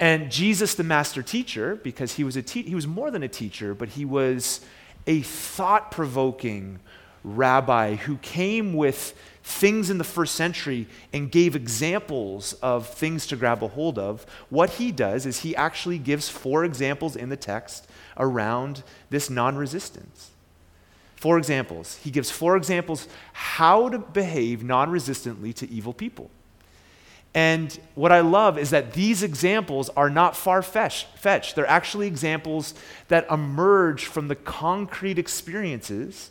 And 0.00 0.32
Jesus, 0.32 0.74
the 0.74 0.82
master 0.82 1.22
teacher, 1.22 1.76
because 1.76 2.14
he 2.14 2.24
was, 2.24 2.34
a 2.34 2.42
te- 2.42 2.62
he 2.62 2.74
was 2.74 2.86
more 2.86 3.10
than 3.10 3.22
a 3.22 3.28
teacher, 3.28 3.74
but 3.74 3.90
he 3.90 4.06
was 4.06 4.64
a 5.06 5.20
thought 5.20 5.90
provoking 5.90 6.80
rabbi 7.22 7.96
who 7.96 8.16
came 8.16 8.72
with 8.72 9.14
things 9.42 9.90
in 9.90 9.98
the 9.98 10.04
first 10.04 10.34
century 10.34 10.86
and 11.12 11.30
gave 11.30 11.54
examples 11.54 12.54
of 12.54 12.88
things 12.88 13.26
to 13.26 13.36
grab 13.36 13.62
a 13.62 13.68
hold 13.68 13.98
of, 13.98 14.24
what 14.48 14.70
he 14.70 14.90
does 14.90 15.26
is 15.26 15.40
he 15.40 15.54
actually 15.54 15.98
gives 15.98 16.30
four 16.30 16.64
examples 16.64 17.14
in 17.14 17.28
the 17.28 17.36
text 17.36 17.86
around 18.16 18.82
this 19.10 19.28
non 19.28 19.56
resistance. 19.56 20.30
Four 21.16 21.36
examples. 21.36 21.96
He 22.02 22.10
gives 22.10 22.30
four 22.30 22.56
examples 22.56 23.06
how 23.34 23.90
to 23.90 23.98
behave 23.98 24.62
non 24.62 24.90
resistantly 24.90 25.52
to 25.54 25.70
evil 25.70 25.92
people. 25.92 26.30
And 27.32 27.78
what 27.94 28.10
I 28.10 28.20
love 28.20 28.58
is 28.58 28.70
that 28.70 28.92
these 28.92 29.22
examples 29.22 29.88
are 29.90 30.10
not 30.10 30.36
far 30.36 30.62
fetched. 30.62 31.54
They're 31.54 31.66
actually 31.66 32.08
examples 32.08 32.74
that 33.08 33.30
emerge 33.30 34.06
from 34.06 34.28
the 34.28 34.34
concrete 34.34 35.18
experiences 35.18 36.30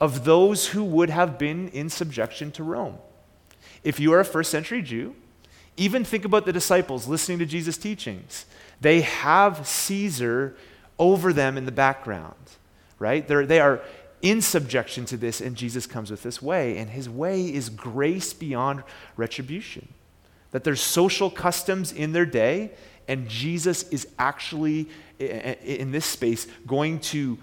of 0.00 0.24
those 0.24 0.68
who 0.68 0.84
would 0.84 1.10
have 1.10 1.38
been 1.38 1.68
in 1.68 1.90
subjection 1.90 2.52
to 2.52 2.62
Rome. 2.62 2.98
If 3.82 3.98
you 3.98 4.12
are 4.12 4.20
a 4.20 4.24
first 4.24 4.50
century 4.50 4.82
Jew, 4.82 5.16
even 5.76 6.04
think 6.04 6.24
about 6.24 6.46
the 6.46 6.52
disciples 6.52 7.08
listening 7.08 7.38
to 7.40 7.46
Jesus' 7.46 7.76
teachings. 7.76 8.46
They 8.80 9.00
have 9.00 9.66
Caesar 9.66 10.56
over 10.98 11.32
them 11.32 11.58
in 11.58 11.66
the 11.66 11.72
background, 11.72 12.34
right? 12.98 13.26
They're, 13.26 13.46
they 13.46 13.60
are 13.60 13.80
in 14.22 14.40
subjection 14.40 15.04
to 15.06 15.16
this, 15.16 15.40
and 15.40 15.56
Jesus 15.56 15.86
comes 15.86 16.10
with 16.10 16.22
this 16.22 16.40
way, 16.40 16.78
and 16.78 16.90
his 16.90 17.08
way 17.08 17.42
is 17.42 17.68
grace 17.68 18.32
beyond 18.32 18.82
retribution. 19.16 19.88
That 20.56 20.64
there's 20.64 20.80
social 20.80 21.28
customs 21.28 21.92
in 21.92 22.14
their 22.14 22.24
day, 22.24 22.70
and 23.08 23.28
Jesus 23.28 23.82
is 23.90 24.08
actually, 24.18 24.88
in 25.18 25.92
this 25.92 26.06
space, 26.06 26.46
going 26.66 27.00
to 27.00 27.36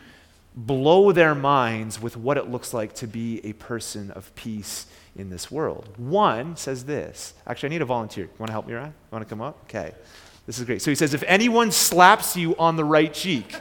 blow 0.55 1.11
their 1.11 1.35
minds 1.35 2.01
with 2.01 2.17
what 2.17 2.39
it 2.39 2.49
looks 2.49 2.73
like 2.73 2.95
to 2.95 3.05
be 3.05 3.39
a 3.45 3.53
person 3.53 4.09
of 4.09 4.33
peace 4.33 4.87
in 5.15 5.29
this 5.29 5.51
world. 5.51 5.87
One 5.97 6.55
says 6.55 6.85
this. 6.85 7.35
Actually, 7.45 7.67
I 7.67 7.69
need 7.73 7.81
a 7.83 7.85
volunteer. 7.85 8.23
You 8.23 8.31
want 8.39 8.47
to 8.47 8.53
help 8.53 8.65
me, 8.65 8.73
Ryan? 8.73 8.87
You 8.87 8.93
want 9.11 9.23
to 9.23 9.29
come 9.29 9.41
up? 9.41 9.59
Okay. 9.65 9.93
This 10.47 10.57
is 10.57 10.65
great. 10.65 10.81
So 10.81 10.89
he 10.89 10.95
says, 10.95 11.13
if 11.13 11.23
anyone 11.27 11.71
slaps 11.71 12.35
you 12.35 12.55
on 12.57 12.77
the 12.77 12.83
right 12.83 13.13
cheek, 13.13 13.55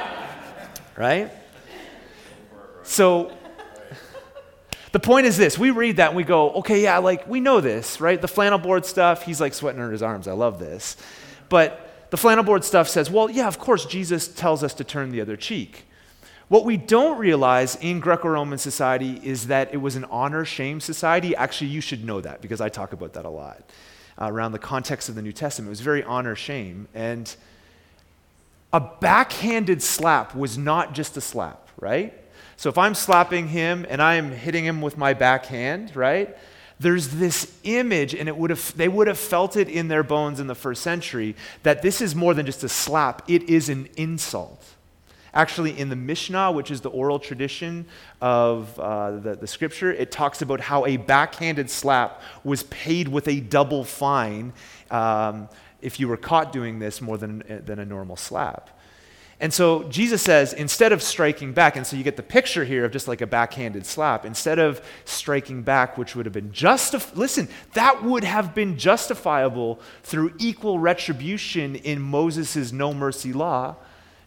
right? 0.94 1.30
So 2.82 3.32
the 4.92 5.00
point 5.00 5.26
is 5.26 5.36
this 5.36 5.58
we 5.58 5.70
read 5.70 5.96
that 5.96 6.08
and 6.08 6.16
we 6.16 6.24
go, 6.24 6.50
okay, 6.52 6.82
yeah, 6.82 6.98
like 6.98 7.28
we 7.28 7.40
know 7.40 7.60
this, 7.60 8.00
right? 8.00 8.20
The 8.20 8.28
flannel 8.28 8.58
board 8.58 8.86
stuff, 8.86 9.22
he's 9.22 9.40
like 9.40 9.54
sweating 9.54 9.80
under 9.80 9.92
his 9.92 10.02
arms. 10.02 10.28
I 10.28 10.32
love 10.32 10.58
this. 10.58 10.96
But 11.48 12.08
the 12.10 12.16
flannel 12.16 12.44
board 12.44 12.64
stuff 12.64 12.88
says, 12.88 13.10
well, 13.10 13.30
yeah, 13.30 13.48
of 13.48 13.58
course, 13.58 13.84
Jesus 13.84 14.28
tells 14.28 14.62
us 14.62 14.74
to 14.74 14.84
turn 14.84 15.10
the 15.10 15.20
other 15.20 15.36
cheek. 15.36 15.84
What 16.48 16.64
we 16.64 16.78
don't 16.78 17.18
realize 17.18 17.76
in 17.76 18.00
Greco 18.00 18.28
Roman 18.28 18.58
society 18.58 19.20
is 19.22 19.48
that 19.48 19.72
it 19.74 19.76
was 19.76 19.96
an 19.96 20.06
honor 20.06 20.46
shame 20.46 20.80
society. 20.80 21.36
Actually, 21.36 21.68
you 21.68 21.82
should 21.82 22.04
know 22.04 22.22
that 22.22 22.40
because 22.40 22.62
I 22.62 22.70
talk 22.70 22.94
about 22.94 23.12
that 23.12 23.26
a 23.26 23.30
lot 23.30 23.62
uh, 24.20 24.32
around 24.32 24.52
the 24.52 24.58
context 24.58 25.10
of 25.10 25.14
the 25.14 25.20
New 25.20 25.32
Testament. 25.32 25.68
It 25.68 25.70
was 25.70 25.80
very 25.80 26.02
honor 26.04 26.34
shame. 26.34 26.88
And 26.94 27.34
a 28.72 28.80
backhanded 28.80 29.82
slap 29.82 30.34
was 30.34 30.56
not 30.56 30.94
just 30.94 31.18
a 31.18 31.20
slap, 31.20 31.68
right? 31.78 32.14
So 32.58 32.68
if 32.68 32.76
I'm 32.76 32.96
slapping 32.96 33.46
him 33.46 33.86
and 33.88 34.02
I'm 34.02 34.32
hitting 34.32 34.64
him 34.64 34.80
with 34.80 34.98
my 34.98 35.14
backhand, 35.14 35.94
right? 35.94 36.36
There's 36.80 37.10
this 37.10 37.56
image, 37.62 38.16
and 38.16 38.28
it 38.28 38.36
would 38.36 38.50
have, 38.50 38.76
they 38.76 38.88
would 38.88 39.06
have 39.06 39.18
felt 39.18 39.56
it 39.56 39.68
in 39.68 39.86
their 39.86 40.02
bones 40.02 40.40
in 40.40 40.48
the 40.48 40.56
first 40.56 40.82
century, 40.82 41.36
that 41.62 41.82
this 41.82 42.00
is 42.00 42.16
more 42.16 42.34
than 42.34 42.46
just 42.46 42.64
a 42.64 42.68
slap, 42.68 43.22
it 43.30 43.44
is 43.44 43.68
an 43.68 43.88
insult. 43.96 44.60
Actually, 45.32 45.78
in 45.78 45.88
the 45.88 45.94
Mishnah, 45.94 46.50
which 46.50 46.72
is 46.72 46.80
the 46.80 46.90
oral 46.90 47.20
tradition 47.20 47.86
of 48.20 48.76
uh, 48.80 49.12
the, 49.12 49.36
the 49.36 49.46
scripture, 49.46 49.92
it 49.92 50.10
talks 50.10 50.42
about 50.42 50.58
how 50.58 50.84
a 50.84 50.96
backhanded 50.96 51.70
slap 51.70 52.20
was 52.42 52.64
paid 52.64 53.06
with 53.06 53.28
a 53.28 53.38
double 53.38 53.84
fine 53.84 54.52
um, 54.90 55.48
if 55.80 56.00
you 56.00 56.08
were 56.08 56.16
caught 56.16 56.52
doing 56.52 56.80
this 56.80 57.00
more 57.00 57.18
than, 57.18 57.44
than 57.64 57.78
a 57.78 57.84
normal 57.84 58.16
slap. 58.16 58.70
And 59.40 59.54
so 59.54 59.84
Jesus 59.84 60.20
says, 60.20 60.52
instead 60.52 60.90
of 60.90 61.00
striking 61.00 61.52
back, 61.52 61.76
and 61.76 61.86
so 61.86 61.96
you 61.96 62.02
get 62.02 62.16
the 62.16 62.24
picture 62.24 62.64
here 62.64 62.84
of 62.84 62.90
just 62.90 63.06
like 63.06 63.20
a 63.20 63.26
backhanded 63.26 63.86
slap, 63.86 64.26
instead 64.26 64.58
of 64.58 64.82
striking 65.04 65.62
back, 65.62 65.96
which 65.96 66.16
would 66.16 66.26
have 66.26 66.32
been 66.32 66.50
justif- 66.50 67.14
listen, 67.16 67.48
that 67.74 68.02
would 68.02 68.24
have 68.24 68.52
been 68.52 68.76
justifiable 68.76 69.78
through 70.02 70.32
equal 70.38 70.80
retribution 70.80 71.76
in 71.76 72.00
Moses' 72.00 72.72
no 72.72 72.92
mercy 72.92 73.32
law. 73.32 73.76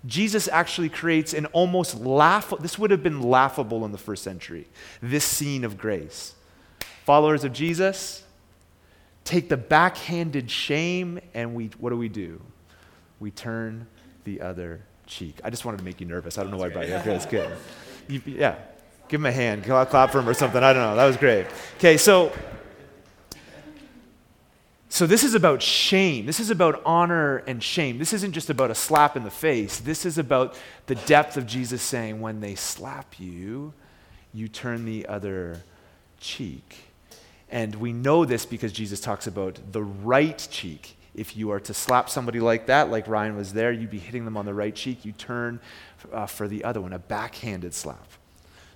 Jesus 0.06 0.48
actually 0.48 0.90
creates 0.90 1.34
an 1.34 1.46
almost 1.48 1.96
laugh 1.96 2.54
this 2.60 2.80
would 2.80 2.90
have 2.90 3.04
been 3.04 3.22
laughable 3.22 3.86
in 3.86 3.92
the 3.92 3.98
first 3.98 4.24
century, 4.24 4.68
this 5.02 5.26
scene 5.26 5.64
of 5.64 5.78
grace. 5.78 6.34
Followers 7.06 7.44
of 7.44 7.54
Jesus 7.54 8.24
take 9.24 9.50
the 9.50 9.58
backhanded 9.58 10.50
shame 10.50 11.20
and 11.34 11.54
we 11.54 11.68
what 11.78 11.92
do 11.92 11.98
we 11.98 12.10
do? 12.10 12.42
We 13.20 13.30
turn 13.30 13.86
the 14.24 14.42
other 14.42 14.82
cheek. 15.12 15.40
I 15.44 15.50
just 15.50 15.66
wanted 15.66 15.78
to 15.78 15.84
make 15.84 16.00
you 16.00 16.08
nervous. 16.08 16.38
I 16.38 16.42
don't 16.42 16.52
know 16.52 16.58
why 16.58 16.68
I 16.68 16.70
brought 16.70 16.88
you 16.88 16.96
up 16.96 17.04
here. 17.04 17.14
That's 17.14 17.26
good. 17.26 17.52
You, 18.08 18.22
yeah. 18.26 18.56
Give 19.08 19.20
him 19.20 19.26
a 19.26 19.32
hand. 19.32 19.64
Clap 19.64 20.12
for 20.12 20.20
him 20.20 20.30
or 20.30 20.34
something. 20.34 20.64
I 20.64 20.74
don't 20.74 20.82
know. 20.82 20.96
That 20.96 21.06
was 21.06 21.18
great. 21.18 21.46
Okay, 21.78 21.98
so 21.98 22.32
so, 24.92 25.08
this 25.08 25.24
is 25.24 25.36
about 25.36 25.62
shame. 25.62 26.26
This 26.26 26.42
is 26.42 26.50
about 26.50 26.82
honor 26.86 27.38
and 27.48 27.64
shame. 27.64 27.98
This 27.98 28.12
isn't 28.12 28.34
just 28.34 28.50
about 28.50 28.72
a 28.72 28.76
slap 28.76 29.16
in 29.16 29.24
the 29.24 29.32
face. 29.32 29.80
This 29.80 30.06
is 30.06 30.18
about 30.18 30.54
the 30.88 30.96
depth 30.96 31.38
of 31.38 31.48
Jesus 31.48 31.82
saying, 31.82 32.20
when 32.20 32.42
they 32.42 32.56
slap 32.56 33.18
you, 33.18 33.72
you 34.34 34.50
turn 34.50 34.84
the 34.84 35.06
other 35.08 35.64
cheek. 36.20 36.76
And 37.50 37.76
we 37.76 37.94
know 37.94 38.26
this 38.26 38.46
because 38.46 38.74
Jesus 38.74 39.00
talks 39.00 39.28
about 39.28 39.60
the 39.72 39.82
right 39.82 40.46
cheek. 40.52 40.98
If 41.14 41.36
you 41.36 41.52
are 41.52 41.60
to 41.60 41.74
slap 41.74 42.10
somebody 42.10 42.40
like 42.40 42.68
that, 42.68 42.90
like 42.90 43.08
Ryan 43.08 43.36
was 43.36 43.54
there, 43.54 43.72
you'd 43.72 43.90
be 43.90 44.00
hitting 44.00 44.26
them 44.26 44.38
on 44.38 44.46
the 44.46 44.54
right 44.54 44.74
cheek. 44.74 45.04
You 45.04 45.12
turn 45.12 45.60
uh, 46.12 46.26
for 46.26 46.48
the 46.48 46.64
other 46.64 46.80
one, 46.82 46.94
a 46.94 47.00
backhanded 47.00 47.74
slap. 47.74 48.08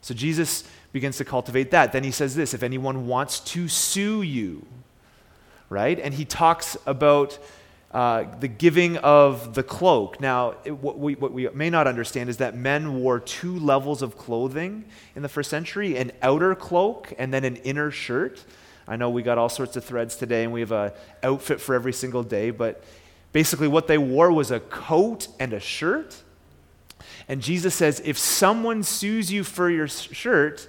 So 0.01 0.13
Jesus 0.13 0.65
begins 0.91 1.17
to 1.17 1.25
cultivate 1.25 1.71
that. 1.71 1.91
Then 1.91 2.03
he 2.03 2.11
says 2.11 2.35
this 2.35 2.53
if 2.53 2.61
anyone 2.61 3.07
wants 3.07 3.39
to 3.41 3.67
sue 3.67 4.21
you, 4.21 4.65
right? 5.69 5.99
And 5.99 6.13
he 6.13 6.25
talks 6.25 6.77
about 6.85 7.39
uh, 7.95 8.25
the 8.41 8.47
giving 8.49 8.97
of 8.97 9.53
the 9.53 9.63
cloak. 9.63 10.19
Now, 10.19 10.55
it, 10.65 10.71
what, 10.71 10.99
we, 10.99 11.15
what 11.15 11.31
we 11.31 11.47
may 11.49 11.69
not 11.69 11.87
understand 11.87 12.29
is 12.29 12.37
that 12.37 12.53
men 12.53 12.99
wore 12.99 13.21
two 13.21 13.57
levels 13.57 14.01
of 14.01 14.17
clothing 14.17 14.83
in 15.15 15.21
the 15.23 15.29
first 15.29 15.49
century 15.49 15.97
an 15.97 16.11
outer 16.21 16.55
cloak 16.55 17.13
and 17.17 17.33
then 17.33 17.45
an 17.45 17.55
inner 17.57 17.91
shirt. 17.91 18.43
I 18.87 18.95
know 18.95 19.09
we 19.09 19.23
got 19.23 19.37
all 19.37 19.49
sorts 19.49 19.75
of 19.75 19.83
threads 19.83 20.15
today 20.15 20.43
and 20.43 20.53
we 20.53 20.59
have 20.59 20.71
an 20.71 20.91
outfit 21.23 21.59
for 21.59 21.73
every 21.75 21.93
single 21.93 22.23
day, 22.23 22.51
but 22.51 22.83
basically 23.31 23.67
what 23.67 23.87
they 23.87 23.97
wore 23.97 24.31
was 24.31 24.51
a 24.51 24.59
coat 24.59 25.27
and 25.39 25.53
a 25.53 25.59
shirt. 25.59 26.21
And 27.27 27.41
Jesus 27.41 27.73
says, 27.73 28.01
if 28.05 28.17
someone 28.17 28.83
sues 28.83 29.31
you 29.31 29.43
for 29.43 29.69
your 29.69 29.87
shirt, 29.87 30.67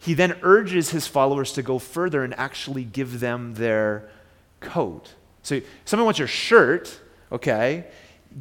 he 0.00 0.14
then 0.14 0.36
urges 0.42 0.90
his 0.90 1.06
followers 1.06 1.52
to 1.52 1.62
go 1.62 1.78
further 1.78 2.24
and 2.24 2.34
actually 2.38 2.84
give 2.84 3.20
them 3.20 3.54
their 3.54 4.08
coat. 4.60 5.14
So, 5.42 5.60
someone 5.84 6.04
wants 6.04 6.18
your 6.18 6.28
shirt, 6.28 7.00
okay, 7.32 7.86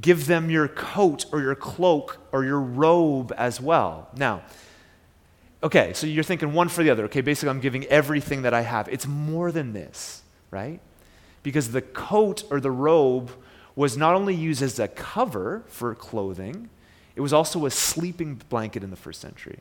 give 0.01 0.27
them 0.27 0.49
your 0.49 0.67
coat 0.67 1.25
or 1.31 1.41
your 1.41 1.55
cloak 1.55 2.19
or 2.31 2.43
your 2.43 2.59
robe 2.59 3.33
as 3.37 3.61
well. 3.61 4.09
Now, 4.15 4.43
okay, 5.63 5.93
so 5.93 6.07
you're 6.07 6.23
thinking 6.23 6.53
one 6.53 6.69
for 6.69 6.83
the 6.83 6.89
other. 6.89 7.05
Okay, 7.05 7.21
basically, 7.21 7.49
I'm 7.49 7.59
giving 7.59 7.85
everything 7.85 8.43
that 8.43 8.53
I 8.53 8.61
have. 8.61 8.87
It's 8.89 9.07
more 9.07 9.51
than 9.51 9.73
this, 9.73 10.21
right? 10.51 10.79
Because 11.43 11.71
the 11.71 11.81
coat 11.81 12.43
or 12.49 12.59
the 12.59 12.71
robe 12.71 13.31
was 13.75 13.95
not 13.95 14.15
only 14.15 14.33
used 14.33 14.61
as 14.61 14.79
a 14.79 14.87
cover 14.87 15.63
for 15.67 15.93
clothing, 15.93 16.69
it 17.15 17.21
was 17.21 17.33
also 17.33 17.65
a 17.65 17.71
sleeping 17.71 18.41
blanket 18.49 18.83
in 18.83 18.89
the 18.89 18.95
first 18.95 19.21
century. 19.21 19.59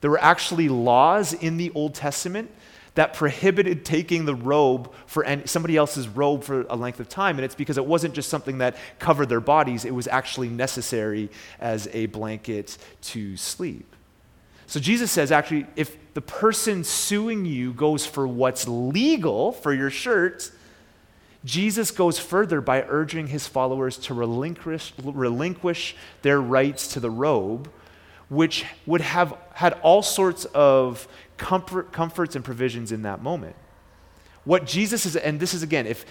There 0.00 0.10
were 0.10 0.20
actually 0.20 0.68
laws 0.68 1.32
in 1.32 1.56
the 1.56 1.70
Old 1.74 1.94
Testament 1.94 2.50
that 2.94 3.14
prohibited 3.14 3.84
taking 3.84 4.26
the 4.26 4.34
robe 4.34 4.92
for 5.06 5.24
any, 5.24 5.46
somebody 5.46 5.76
else's 5.76 6.08
robe 6.08 6.44
for 6.44 6.62
a 6.68 6.76
length 6.76 7.00
of 7.00 7.08
time. 7.08 7.38
And 7.38 7.44
it's 7.44 7.54
because 7.54 7.78
it 7.78 7.86
wasn't 7.86 8.14
just 8.14 8.28
something 8.28 8.58
that 8.58 8.76
covered 8.98 9.28
their 9.28 9.40
bodies, 9.40 9.84
it 9.84 9.94
was 9.94 10.06
actually 10.08 10.48
necessary 10.48 11.30
as 11.58 11.88
a 11.92 12.06
blanket 12.06 12.76
to 13.02 13.36
sleep. 13.36 13.91
So 14.66 14.80
Jesus 14.80 15.10
says, 15.10 15.30
actually, 15.32 15.66
if 15.76 15.96
the 16.14 16.20
person 16.20 16.84
suing 16.84 17.44
you 17.44 17.72
goes 17.72 18.06
for 18.06 18.26
what's 18.26 18.66
legal 18.68 19.52
for 19.52 19.72
your 19.72 19.90
shirt, 19.90 20.50
Jesus 21.44 21.90
goes 21.90 22.18
further 22.18 22.60
by 22.60 22.82
urging 22.82 23.26
his 23.26 23.46
followers 23.46 23.98
to 23.98 24.14
relinquish, 24.14 24.92
relinquish 25.02 25.96
their 26.22 26.40
rights 26.40 26.88
to 26.88 27.00
the 27.00 27.10
robe 27.10 27.70
which 28.28 28.64
would 28.86 29.02
have 29.02 29.36
had 29.52 29.74
all 29.82 30.02
sorts 30.02 30.46
of 30.46 31.06
comfort, 31.36 31.92
comforts 31.92 32.34
and 32.34 32.42
provisions 32.42 32.90
in 32.90 33.02
that 33.02 33.22
moment. 33.22 33.54
What 34.44 34.64
Jesus 34.64 35.04
is, 35.04 35.16
and 35.16 35.38
this 35.38 35.52
is 35.52 35.62
again, 35.62 35.86
if 35.86 36.06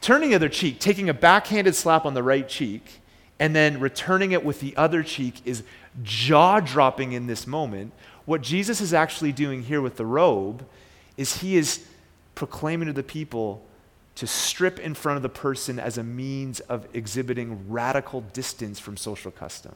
Turning 0.00 0.30
the 0.30 0.36
other 0.36 0.48
cheek, 0.48 0.80
taking 0.80 1.08
a 1.08 1.14
backhanded 1.14 1.74
slap 1.74 2.06
on 2.06 2.14
the 2.14 2.22
right 2.22 2.48
cheek, 2.48 3.00
and 3.38 3.54
then 3.54 3.80
returning 3.80 4.32
it 4.32 4.44
with 4.44 4.60
the 4.60 4.76
other 4.76 5.02
cheek 5.02 5.40
is 5.44 5.62
jaw 6.02 6.60
dropping 6.60 7.12
in 7.12 7.26
this 7.26 7.46
moment. 7.46 7.92
What 8.24 8.42
Jesus 8.42 8.80
is 8.80 8.94
actually 8.94 9.32
doing 9.32 9.62
here 9.62 9.80
with 9.80 9.96
the 9.96 10.06
robe 10.06 10.64
is 11.16 11.38
he 11.38 11.56
is 11.56 11.84
proclaiming 12.34 12.86
to 12.86 12.92
the 12.92 13.02
people 13.02 13.64
to 14.14 14.26
strip 14.26 14.78
in 14.78 14.94
front 14.94 15.16
of 15.16 15.22
the 15.22 15.28
person 15.28 15.78
as 15.78 15.98
a 15.98 16.02
means 16.02 16.60
of 16.60 16.86
exhibiting 16.94 17.70
radical 17.70 18.20
distance 18.20 18.78
from 18.78 18.96
social 18.96 19.30
custom. 19.30 19.74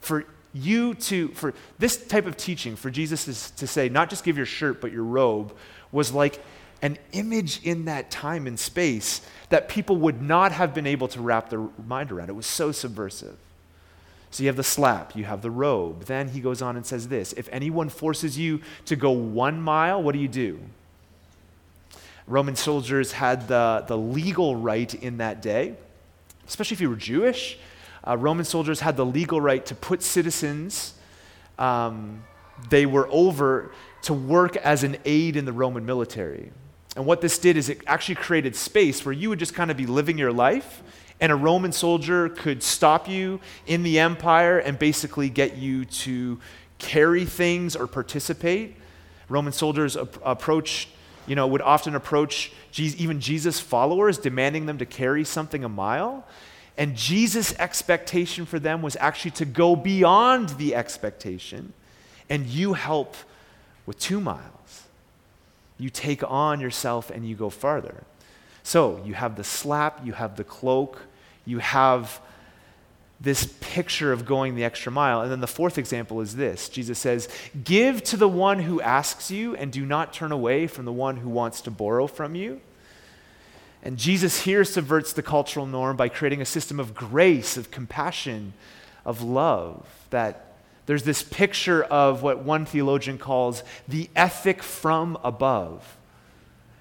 For 0.00 0.24
you 0.52 0.94
to, 0.94 1.28
for 1.28 1.54
this 1.78 2.06
type 2.06 2.26
of 2.26 2.36
teaching, 2.36 2.76
for 2.76 2.90
Jesus 2.90 3.50
to 3.50 3.66
say, 3.66 3.88
not 3.88 4.10
just 4.10 4.24
give 4.24 4.36
your 4.36 4.46
shirt, 4.46 4.80
but 4.80 4.92
your 4.92 5.04
robe, 5.04 5.54
was 5.92 6.12
like 6.12 6.42
an 6.82 6.96
image 7.12 7.62
in 7.64 7.86
that 7.86 8.10
time 8.10 8.46
and 8.46 8.58
space 8.58 9.20
that 9.48 9.68
people 9.68 9.96
would 9.96 10.22
not 10.22 10.52
have 10.52 10.74
been 10.74 10.86
able 10.86 11.08
to 11.08 11.20
wrap 11.20 11.50
their 11.50 11.66
mind 11.86 12.12
around. 12.12 12.28
It 12.28 12.34
was 12.34 12.46
so 12.46 12.70
subversive. 12.72 13.36
So 14.30 14.42
you 14.42 14.48
have 14.48 14.56
the 14.56 14.64
slap, 14.64 15.16
you 15.16 15.24
have 15.24 15.42
the 15.42 15.50
robe. 15.50 16.04
Then 16.04 16.28
he 16.28 16.40
goes 16.40 16.60
on 16.60 16.76
and 16.76 16.84
says 16.84 17.08
this 17.08 17.32
If 17.34 17.48
anyone 17.50 17.88
forces 17.88 18.38
you 18.38 18.60
to 18.84 18.96
go 18.96 19.10
one 19.10 19.60
mile, 19.60 20.02
what 20.02 20.12
do 20.12 20.18
you 20.18 20.28
do? 20.28 20.60
Roman 22.26 22.56
soldiers 22.56 23.12
had 23.12 23.48
the, 23.48 23.84
the 23.86 23.96
legal 23.96 24.54
right 24.54 24.92
in 24.92 25.16
that 25.16 25.40
day, 25.40 25.76
especially 26.46 26.74
if 26.74 26.80
you 26.80 26.90
were 26.90 26.96
Jewish. 26.96 27.58
Uh, 28.06 28.16
Roman 28.16 28.44
soldiers 28.44 28.80
had 28.80 28.96
the 28.96 29.06
legal 29.06 29.40
right 29.40 29.64
to 29.66 29.74
put 29.74 30.02
citizens 30.02 30.94
um, 31.58 32.22
they 32.70 32.86
were 32.86 33.08
over 33.10 33.72
to 34.02 34.14
work 34.14 34.56
as 34.56 34.84
an 34.84 34.96
aide 35.04 35.36
in 35.36 35.44
the 35.44 35.52
Roman 35.52 35.84
military. 35.84 36.52
And 36.96 37.04
what 37.04 37.20
this 37.20 37.38
did 37.38 37.56
is 37.56 37.68
it 37.68 37.80
actually 37.86 38.16
created 38.16 38.56
space 38.56 39.04
where 39.04 39.12
you 39.12 39.28
would 39.28 39.38
just 39.38 39.54
kind 39.54 39.70
of 39.70 39.76
be 39.76 39.86
living 39.86 40.18
your 40.18 40.32
life, 40.32 40.82
and 41.20 41.32
a 41.32 41.36
Roman 41.36 41.72
soldier 41.72 42.28
could 42.28 42.62
stop 42.62 43.08
you 43.08 43.40
in 43.66 43.82
the 43.82 43.98
empire 43.98 44.58
and 44.58 44.78
basically 44.78 45.28
get 45.28 45.56
you 45.56 45.84
to 45.84 46.38
carry 46.78 47.24
things 47.24 47.74
or 47.74 47.86
participate. 47.86 48.76
Roman 49.28 49.52
soldiers 49.52 49.96
ap- 49.96 50.18
approach, 50.24 50.88
you 51.26 51.34
know, 51.34 51.46
would 51.46 51.62
often 51.62 51.94
approach 51.96 52.52
even 52.76 53.20
Jesus' 53.20 53.58
followers, 53.58 54.18
demanding 54.18 54.66
them 54.66 54.78
to 54.78 54.86
carry 54.86 55.24
something 55.24 55.64
a 55.64 55.68
mile. 55.68 56.24
And 56.76 56.96
Jesus' 56.96 57.52
expectation 57.58 58.46
for 58.46 58.60
them 58.60 58.82
was 58.82 58.96
actually 59.00 59.32
to 59.32 59.44
go 59.44 59.74
beyond 59.74 60.50
the 60.50 60.76
expectation, 60.76 61.72
and 62.30 62.46
you 62.46 62.74
help 62.74 63.16
with 63.84 63.98
two 63.98 64.20
miles 64.20 64.44
you 65.78 65.90
take 65.90 66.28
on 66.28 66.60
yourself 66.60 67.10
and 67.10 67.26
you 67.26 67.36
go 67.36 67.50
farther. 67.50 68.02
So 68.68 69.00
you 69.02 69.14
have 69.14 69.34
the 69.36 69.44
slap, 69.44 70.04
you 70.04 70.12
have 70.12 70.36
the 70.36 70.44
cloak, 70.44 71.00
you 71.46 71.58
have 71.58 72.20
this 73.18 73.46
picture 73.62 74.12
of 74.12 74.26
going 74.26 74.56
the 74.56 74.64
extra 74.64 74.92
mile. 74.92 75.22
And 75.22 75.32
then 75.32 75.40
the 75.40 75.46
fourth 75.46 75.78
example 75.78 76.20
is 76.20 76.36
this 76.36 76.68
Jesus 76.68 76.98
says, 76.98 77.30
Give 77.64 78.04
to 78.04 78.18
the 78.18 78.28
one 78.28 78.58
who 78.58 78.82
asks 78.82 79.30
you, 79.30 79.56
and 79.56 79.72
do 79.72 79.86
not 79.86 80.12
turn 80.12 80.32
away 80.32 80.66
from 80.66 80.84
the 80.84 80.92
one 80.92 81.16
who 81.16 81.30
wants 81.30 81.62
to 81.62 81.70
borrow 81.70 82.06
from 82.06 82.34
you. 82.34 82.60
And 83.82 83.96
Jesus 83.96 84.42
here 84.42 84.66
subverts 84.66 85.14
the 85.14 85.22
cultural 85.22 85.64
norm 85.64 85.96
by 85.96 86.10
creating 86.10 86.42
a 86.42 86.44
system 86.44 86.78
of 86.78 86.94
grace, 86.94 87.56
of 87.56 87.70
compassion, 87.70 88.52
of 89.02 89.22
love 89.22 89.86
that 90.10 90.56
there's 90.84 91.04
this 91.04 91.22
picture 91.22 91.84
of 91.84 92.22
what 92.22 92.40
one 92.40 92.66
theologian 92.66 93.16
calls 93.16 93.62
the 93.88 94.10
ethic 94.14 94.62
from 94.62 95.16
above. 95.24 95.96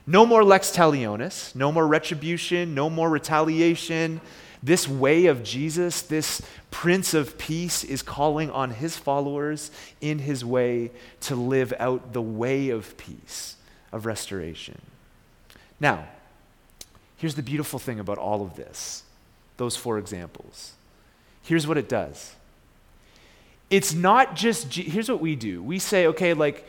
No 0.08 0.26
more 0.26 0.44
lex 0.44 0.72
talionis, 0.72 1.54
no 1.54 1.70
more 1.72 1.86
retribution, 1.86 2.74
no 2.74 2.90
more 2.90 3.10
retaliation. 3.10 4.22
This 4.64 4.88
way 4.88 5.26
of 5.26 5.44
Jesus, 5.44 6.02
this 6.02 6.42
Prince 6.72 7.14
of 7.14 7.38
Peace, 7.38 7.84
is 7.84 8.02
calling 8.02 8.50
on 8.50 8.72
his 8.72 8.96
followers 8.98 9.70
in 10.00 10.20
his 10.20 10.46
way 10.46 10.92
to 11.22 11.36
live 11.36 11.74
out 11.78 12.14
the 12.14 12.22
way 12.22 12.70
of 12.70 12.96
peace, 12.98 13.58
of 13.92 14.06
restoration. 14.06 14.82
Now, 15.80 16.08
here's 17.18 17.36
the 17.36 17.44
beautiful 17.44 17.78
thing 17.78 18.00
about 18.00 18.18
all 18.18 18.42
of 18.42 18.56
this 18.56 19.04
those 19.58 19.76
four 19.76 19.98
examples. 19.98 20.74
Here's 21.44 21.68
what 21.68 21.78
it 21.78 21.90
does 21.90 22.34
it's 23.70 23.94
not 23.94 24.36
just, 24.36 24.74
here's 24.74 25.10
what 25.10 25.20
we 25.20 25.36
do. 25.36 25.62
We 25.62 25.80
say, 25.80 26.08
okay, 26.08 26.34
like, 26.34 26.66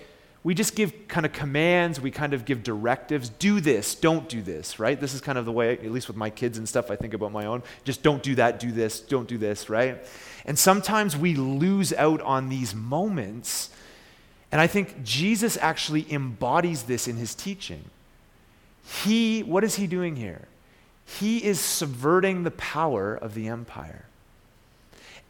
we 0.48 0.54
just 0.54 0.74
give 0.74 1.08
kind 1.08 1.26
of 1.26 1.32
commands, 1.34 2.00
we 2.00 2.10
kind 2.10 2.32
of 2.32 2.46
give 2.46 2.62
directives 2.62 3.28
do 3.28 3.60
this, 3.60 3.94
don't 3.94 4.30
do 4.30 4.40
this, 4.40 4.78
right? 4.78 4.98
This 4.98 5.12
is 5.12 5.20
kind 5.20 5.36
of 5.36 5.44
the 5.44 5.52
way, 5.52 5.72
at 5.72 5.90
least 5.90 6.08
with 6.08 6.16
my 6.16 6.30
kids 6.30 6.56
and 6.56 6.66
stuff, 6.66 6.90
I 6.90 6.96
think 6.96 7.12
about 7.12 7.32
my 7.32 7.44
own. 7.44 7.62
Just 7.84 8.02
don't 8.02 8.22
do 8.22 8.34
that, 8.36 8.58
do 8.58 8.72
this, 8.72 8.98
don't 8.98 9.28
do 9.28 9.36
this, 9.36 9.68
right? 9.68 10.02
And 10.46 10.58
sometimes 10.58 11.14
we 11.14 11.34
lose 11.34 11.92
out 11.92 12.22
on 12.22 12.48
these 12.48 12.74
moments. 12.74 13.68
And 14.50 14.58
I 14.58 14.66
think 14.66 15.04
Jesus 15.04 15.58
actually 15.58 16.10
embodies 16.10 16.84
this 16.84 17.06
in 17.06 17.16
his 17.16 17.34
teaching. 17.34 17.84
He, 19.02 19.42
what 19.42 19.64
is 19.64 19.74
he 19.74 19.86
doing 19.86 20.16
here? 20.16 20.48
He 21.04 21.44
is 21.44 21.60
subverting 21.60 22.44
the 22.44 22.52
power 22.52 23.14
of 23.14 23.34
the 23.34 23.48
empire. 23.48 24.06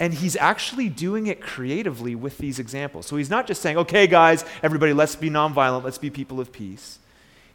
And 0.00 0.14
he's 0.14 0.36
actually 0.36 0.88
doing 0.88 1.26
it 1.26 1.40
creatively 1.40 2.14
with 2.14 2.38
these 2.38 2.58
examples. 2.58 3.06
So 3.06 3.16
he's 3.16 3.30
not 3.30 3.46
just 3.46 3.60
saying, 3.60 3.78
okay, 3.78 4.06
guys, 4.06 4.44
everybody, 4.62 4.92
let's 4.92 5.16
be 5.16 5.28
nonviolent, 5.28 5.82
let's 5.82 5.98
be 5.98 6.10
people 6.10 6.38
of 6.38 6.52
peace. 6.52 6.98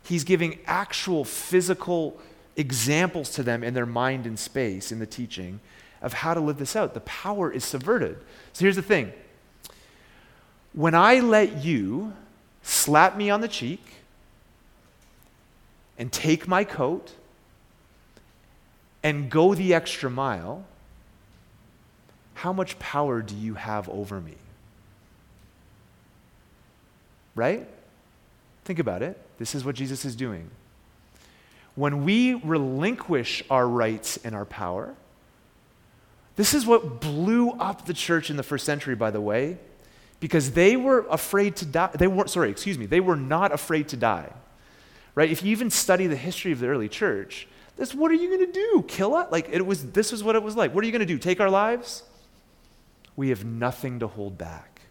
He's 0.04 0.26
giving 0.26 0.60
actual 0.66 1.24
physical 1.24 2.20
examples 2.58 3.30
to 3.32 3.44
them 3.44 3.64
in 3.64 3.74
their 3.74 3.86
mind 3.86 4.26
and 4.26 4.38
space 4.38 4.92
in 4.92 5.00
the 5.00 5.06
teaching 5.06 5.62
of 6.02 6.14
how 6.14 6.34
to 6.34 6.40
live 6.40 6.58
this 6.58 6.76
out. 6.76 6.94
The 6.94 7.00
power 7.02 7.50
is 7.50 7.64
subverted. 7.64 8.18
So 8.52 8.66
here's 8.66 8.76
the 8.76 8.82
thing 8.82 9.14
when 10.74 10.96
I 10.96 11.20
let 11.20 11.64
you 11.64 12.14
slap 12.62 13.16
me 13.16 13.30
on 13.30 13.42
the 13.42 13.48
cheek 13.48 13.84
and 15.98 16.12
take 16.12 16.48
my 16.48 16.64
coat 16.64 17.14
and 19.04 19.30
go 19.30 19.54
the 19.54 19.74
extra 19.74 20.10
mile, 20.10 20.66
how 22.34 22.54
much 22.54 22.78
power 22.80 23.22
do 23.22 23.36
you 23.36 23.54
have 23.56 23.90
over 23.90 24.20
me? 24.20 24.36
Right? 27.36 27.68
Think 28.66 28.80
about 28.80 29.02
it. 29.02 29.20
This 29.38 29.56
is 29.56 29.66
what 29.66 29.76
Jesus 29.76 30.06
is 30.06 30.16
doing. 30.16 30.50
When 31.76 32.04
we 32.04 32.36
relinquish 32.36 33.44
our 33.50 33.68
rights 33.68 34.18
and 34.24 34.36
our 34.36 34.46
power, 34.46 34.94
this 36.36 36.54
is 36.54 36.66
what 36.66 37.02
blew 37.02 37.52
up 37.52 37.86
the 37.86 37.94
church 37.94 38.30
in 38.30 38.38
the 38.38 38.44
first 38.44 38.66
century, 38.66 38.96
by 38.96 39.12
the 39.12 39.22
way, 39.22 39.58
because 40.20 40.52
they 40.52 40.76
were 40.76 41.06
afraid 41.10 41.56
to 41.58 41.66
die. 41.66 41.92
They 41.94 42.08
weren't, 42.08 42.30
sorry, 42.30 42.50
excuse 42.50 42.78
me, 42.78 42.86
they 42.86 43.00
were 43.00 43.16
not 43.16 43.52
afraid 43.52 43.90
to 43.90 43.98
die. 43.98 44.32
Right? 45.16 45.30
If 45.30 45.44
you 45.44 45.52
even 45.52 45.70
study 45.70 46.08
the 46.08 46.16
history 46.16 46.52
of 46.52 46.60
the 46.60 46.68
early 46.68 46.90
church, 46.90 47.48
this 47.76 47.94
what 47.94 48.12
are 48.12 48.16
you 48.16 48.30
going 48.30 48.52
to 48.52 48.52
do? 48.52 48.86
Kill 48.88 49.16
us? 49.16 49.32
Like 49.32 49.50
it 49.52 49.66
was 49.66 49.92
this 49.92 50.12
was 50.12 50.24
what 50.24 50.36
it 50.36 50.44
was 50.44 50.56
like. 50.56 50.74
What 50.74 50.84
are 50.84 50.88
you 50.88 50.92
going 50.92 51.06
to 51.06 51.06
do? 51.06 51.18
Take 51.18 51.40
our 51.40 51.50
lives? 51.50 52.04
We 53.16 53.30
have 53.30 53.46
nothing 53.46 54.00
to 54.00 54.08
hold 54.08 54.38
back. 54.38 54.82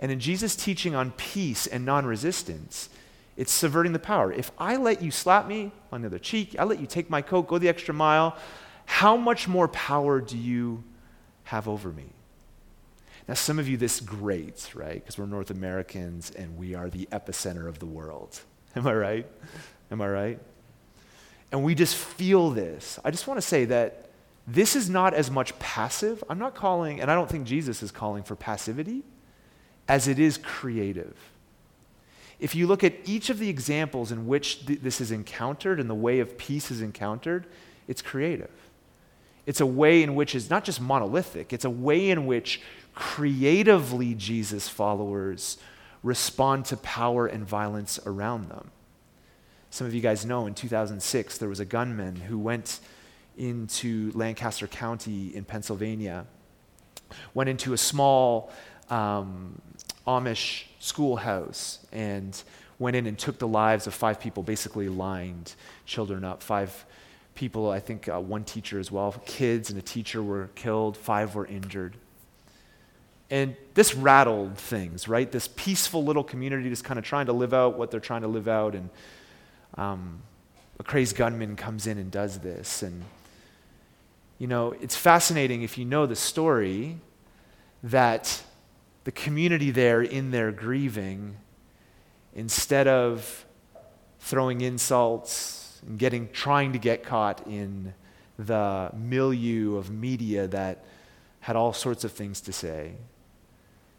And 0.00 0.10
in 0.10 0.18
Jesus' 0.18 0.56
teaching 0.56 0.94
on 0.94 1.12
peace 1.12 1.66
and 1.66 1.84
non 1.84 2.06
resistance, 2.06 2.88
it's 3.36 3.52
subverting 3.52 3.92
the 3.92 3.98
power. 3.98 4.32
If 4.32 4.50
I 4.58 4.76
let 4.76 5.00
you 5.00 5.10
slap 5.10 5.46
me 5.46 5.72
on 5.90 6.02
the 6.02 6.08
other 6.08 6.18
cheek, 6.18 6.56
I 6.58 6.64
let 6.64 6.80
you 6.80 6.86
take 6.86 7.08
my 7.08 7.22
coat, 7.22 7.46
go 7.46 7.58
the 7.58 7.68
extra 7.68 7.94
mile, 7.94 8.36
how 8.84 9.16
much 9.16 9.48
more 9.48 9.68
power 9.68 10.20
do 10.20 10.36
you 10.36 10.82
have 11.44 11.68
over 11.68 11.90
me? 11.90 12.06
Now, 13.28 13.34
some 13.34 13.58
of 13.58 13.68
you, 13.68 13.76
this 13.76 14.00
grates, 14.00 14.74
right? 14.74 14.94
Because 14.94 15.16
we're 15.16 15.26
North 15.26 15.50
Americans 15.50 16.30
and 16.32 16.58
we 16.58 16.74
are 16.74 16.90
the 16.90 17.08
epicenter 17.12 17.68
of 17.68 17.78
the 17.78 17.86
world. 17.86 18.40
Am 18.76 18.86
I 18.86 18.94
right? 18.94 19.26
Am 19.90 20.00
I 20.00 20.08
right? 20.08 20.38
And 21.52 21.62
we 21.62 21.74
just 21.74 21.94
feel 21.94 22.50
this. 22.50 22.98
I 23.04 23.10
just 23.10 23.26
want 23.26 23.38
to 23.38 23.46
say 23.46 23.66
that 23.66 24.08
this 24.46 24.74
is 24.74 24.90
not 24.90 25.14
as 25.14 25.30
much 25.30 25.56
passive. 25.58 26.22
I'm 26.28 26.38
not 26.38 26.54
calling, 26.54 27.00
and 27.00 27.10
I 27.10 27.14
don't 27.14 27.30
think 27.30 27.46
Jesus 27.46 27.82
is 27.82 27.90
calling 27.90 28.22
for 28.22 28.34
passivity, 28.34 29.02
as 29.88 30.08
it 30.08 30.18
is 30.18 30.38
creative. 30.38 31.16
If 32.40 32.56
you 32.56 32.66
look 32.66 32.82
at 32.82 32.94
each 33.04 33.30
of 33.30 33.38
the 33.38 33.48
examples 33.48 34.10
in 34.10 34.26
which 34.26 34.66
th- 34.66 34.80
this 34.80 35.00
is 35.00 35.12
encountered 35.12 35.78
and 35.78 35.88
the 35.88 35.94
way 35.94 36.18
of 36.18 36.36
peace 36.36 36.72
is 36.72 36.82
encountered, 36.82 37.46
it's 37.86 38.02
creative. 38.02 38.50
It's 39.46 39.60
a 39.60 39.66
way 39.66 40.02
in 40.02 40.16
which 40.16 40.34
is 40.34 40.50
not 40.50 40.64
just 40.64 40.80
monolithic, 40.80 41.52
it's 41.52 41.64
a 41.64 41.70
way 41.70 42.10
in 42.10 42.26
which 42.26 42.60
creatively 42.94 44.14
Jesus 44.14 44.68
followers 44.68 45.56
respond 46.02 46.64
to 46.66 46.76
power 46.78 47.26
and 47.26 47.46
violence 47.46 47.98
around 48.04 48.48
them. 48.48 48.70
Some 49.70 49.86
of 49.86 49.94
you 49.94 50.00
guys 50.00 50.26
know 50.26 50.46
in 50.46 50.54
2006 50.54 51.38
there 51.38 51.48
was 51.48 51.60
a 51.60 51.64
gunman 51.64 52.16
who 52.16 52.38
went 52.38 52.80
into 53.36 54.12
Lancaster 54.14 54.66
County 54.66 55.34
in 55.34 55.44
Pennsylvania, 55.44 56.26
went 57.34 57.48
into 57.48 57.72
a 57.72 57.78
small 57.78 58.50
um, 58.90 59.60
Amish 60.06 60.64
schoolhouse 60.78 61.84
and 61.92 62.42
went 62.78 62.96
in 62.96 63.06
and 63.06 63.18
took 63.18 63.38
the 63.38 63.48
lives 63.48 63.86
of 63.86 63.94
five 63.94 64.20
people, 64.20 64.42
basically 64.42 64.88
lined 64.88 65.54
children 65.86 66.24
up. 66.24 66.42
Five 66.42 66.84
people, 67.34 67.70
I 67.70 67.80
think 67.80 68.08
uh, 68.08 68.20
one 68.20 68.44
teacher 68.44 68.78
as 68.78 68.90
well, 68.90 69.14
kids 69.24 69.70
and 69.70 69.78
a 69.78 69.82
teacher 69.82 70.22
were 70.22 70.50
killed, 70.54 70.96
five 70.96 71.34
were 71.34 71.46
injured. 71.46 71.96
And 73.30 73.56
this 73.72 73.94
rattled 73.94 74.58
things, 74.58 75.08
right? 75.08 75.30
This 75.30 75.48
peaceful 75.48 76.04
little 76.04 76.24
community 76.24 76.68
just 76.68 76.84
kind 76.84 76.98
of 76.98 77.04
trying 77.04 77.26
to 77.26 77.32
live 77.32 77.54
out 77.54 77.78
what 77.78 77.90
they're 77.90 78.00
trying 78.00 78.22
to 78.22 78.28
live 78.28 78.46
out. 78.46 78.74
And 78.74 78.90
um, 79.78 80.20
a 80.78 80.82
crazed 80.82 81.16
gunman 81.16 81.56
comes 81.56 81.86
in 81.86 81.96
and 81.96 82.10
does 82.10 82.40
this. 82.40 82.82
And, 82.82 83.02
you 84.42 84.48
know, 84.48 84.74
it's 84.80 84.96
fascinating 84.96 85.62
if 85.62 85.78
you 85.78 85.84
know 85.84 86.04
the 86.04 86.16
story 86.16 86.98
that 87.80 88.42
the 89.04 89.12
community 89.12 89.70
there 89.70 90.02
in 90.02 90.32
their 90.32 90.50
grieving, 90.50 91.36
instead 92.34 92.88
of 92.88 93.46
throwing 94.18 94.60
insults 94.60 95.80
and 95.86 95.96
getting, 95.96 96.28
trying 96.32 96.72
to 96.72 96.80
get 96.80 97.04
caught 97.04 97.46
in 97.46 97.94
the 98.36 98.90
milieu 98.96 99.76
of 99.76 99.92
media 99.92 100.48
that 100.48 100.84
had 101.38 101.54
all 101.54 101.72
sorts 101.72 102.02
of 102.02 102.10
things 102.10 102.40
to 102.40 102.52
say, 102.52 102.94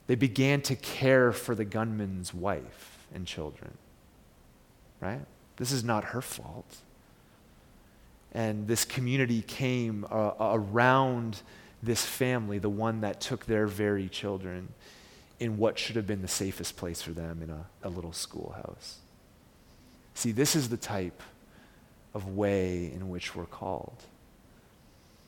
they 0.08 0.15
began 0.15 0.60
to 0.63 0.75
care 0.75 1.32
for 1.32 1.56
the 1.56 1.63
gunman's 1.63 2.34
wife 2.34 3.08
and 3.15 3.25
children. 3.25 3.77
Right? 4.99 5.21
This 5.56 5.71
is 5.71 5.86
not 5.86 6.03
her 6.03 6.21
fault. 6.21 6.79
And 8.34 8.67
this 8.67 8.84
community 8.86 9.41
came 9.41 10.06
uh, 10.10 10.32
around 10.39 11.41
this 11.84 12.06
family, 12.06 12.58
the 12.58 12.69
one 12.69 13.02
that 13.02 13.22
took 13.22 13.46
their 13.46 13.67
very 13.67 14.10
children, 14.10 14.69
in 15.39 15.58
what 15.58 15.78
should 15.78 15.96
have 15.96 16.08
been 16.08 16.22
the 16.22 16.28
safest 16.28 16.78
place 16.78 17.02
for 17.02 17.12
them 17.12 17.41
in 17.41 17.50
a, 17.50 17.65
a 17.84 17.89
little 17.89 18.13
schoolhouse. 18.13 19.00
See, 20.15 20.32
this 20.32 20.56
is 20.56 20.69
the 20.69 20.78
type 20.78 21.22
of 22.13 22.30
way 22.30 22.91
in 22.93 23.10
which 23.10 23.36
we're 23.36 23.46
called. 23.46 24.04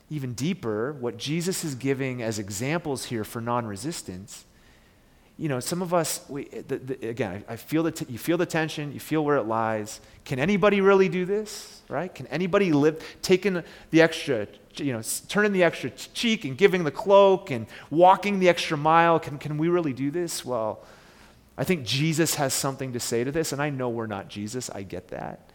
Even 0.08 0.34
deeper, 0.34 0.92
what 0.92 1.16
Jesus 1.16 1.64
is 1.64 1.74
giving 1.74 2.22
as 2.22 2.38
examples 2.38 3.06
here 3.06 3.24
for 3.24 3.40
non 3.40 3.66
resistance 3.66 4.44
you 5.38 5.48
know, 5.48 5.60
some 5.60 5.82
of 5.82 5.92
us, 5.92 6.24
we, 6.28 6.44
the, 6.44 6.78
the, 6.78 7.08
again, 7.08 7.44
I, 7.48 7.52
I 7.52 7.56
feel 7.56 7.82
the 7.82 7.92
t- 7.92 8.06
you 8.08 8.18
feel 8.18 8.38
the 8.38 8.46
tension, 8.46 8.92
you 8.92 9.00
feel 9.00 9.22
where 9.24 9.36
it 9.36 9.42
lies. 9.42 10.00
Can 10.24 10.38
anybody 10.38 10.80
really 10.80 11.10
do 11.10 11.26
this, 11.26 11.82
right? 11.88 12.14
Can 12.14 12.26
anybody 12.28 12.72
live, 12.72 13.04
taking 13.20 13.62
the 13.90 14.00
extra, 14.00 14.48
you 14.76 14.94
know, 14.94 15.02
turning 15.28 15.52
the 15.52 15.62
extra 15.62 15.90
cheek 15.90 16.46
and 16.46 16.56
giving 16.56 16.84
the 16.84 16.90
cloak 16.90 17.50
and 17.50 17.66
walking 17.90 18.38
the 18.38 18.48
extra 18.48 18.78
mile? 18.78 19.20
Can, 19.20 19.36
can 19.36 19.58
we 19.58 19.68
really 19.68 19.92
do 19.92 20.10
this? 20.10 20.42
Well, 20.42 20.82
I 21.58 21.64
think 21.64 21.84
Jesus 21.84 22.36
has 22.36 22.54
something 22.54 22.94
to 22.94 23.00
say 23.00 23.22
to 23.22 23.30
this, 23.30 23.52
and 23.52 23.60
I 23.60 23.68
know 23.68 23.90
we're 23.90 24.06
not 24.06 24.28
Jesus, 24.28 24.70
I 24.70 24.82
get 24.82 25.08
that. 25.08 25.50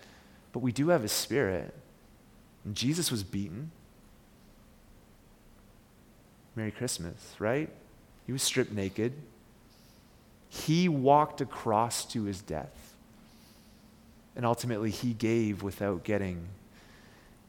But 0.54 0.60
we 0.60 0.72
do 0.72 0.90
have 0.90 1.02
his 1.02 1.12
spirit. 1.12 1.74
And 2.66 2.76
Jesus 2.76 3.10
was 3.10 3.24
beaten. 3.24 3.72
Merry 6.56 6.72
Christmas, 6.72 7.36
right? 7.40 7.70
He 8.28 8.32
was 8.32 8.44
stripped 8.44 8.72
naked. 8.72 9.14
He 10.54 10.90
walked 10.90 11.40
across 11.40 12.04
to 12.08 12.24
his 12.24 12.42
death. 12.42 12.94
And 14.36 14.46
ultimately, 14.46 14.92
he 14.92 15.14
gave 15.14 15.64
without 15.64 16.04
getting 16.04 16.50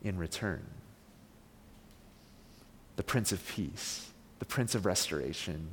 in 0.05 0.17
return. 0.19 0.63
The 2.95 3.03
Prince 3.03 3.33
of 3.33 3.45
Peace, 3.49 4.09
the 4.39 4.45
Prince 4.45 4.77
of 4.77 4.87
Restoration. 4.87 5.69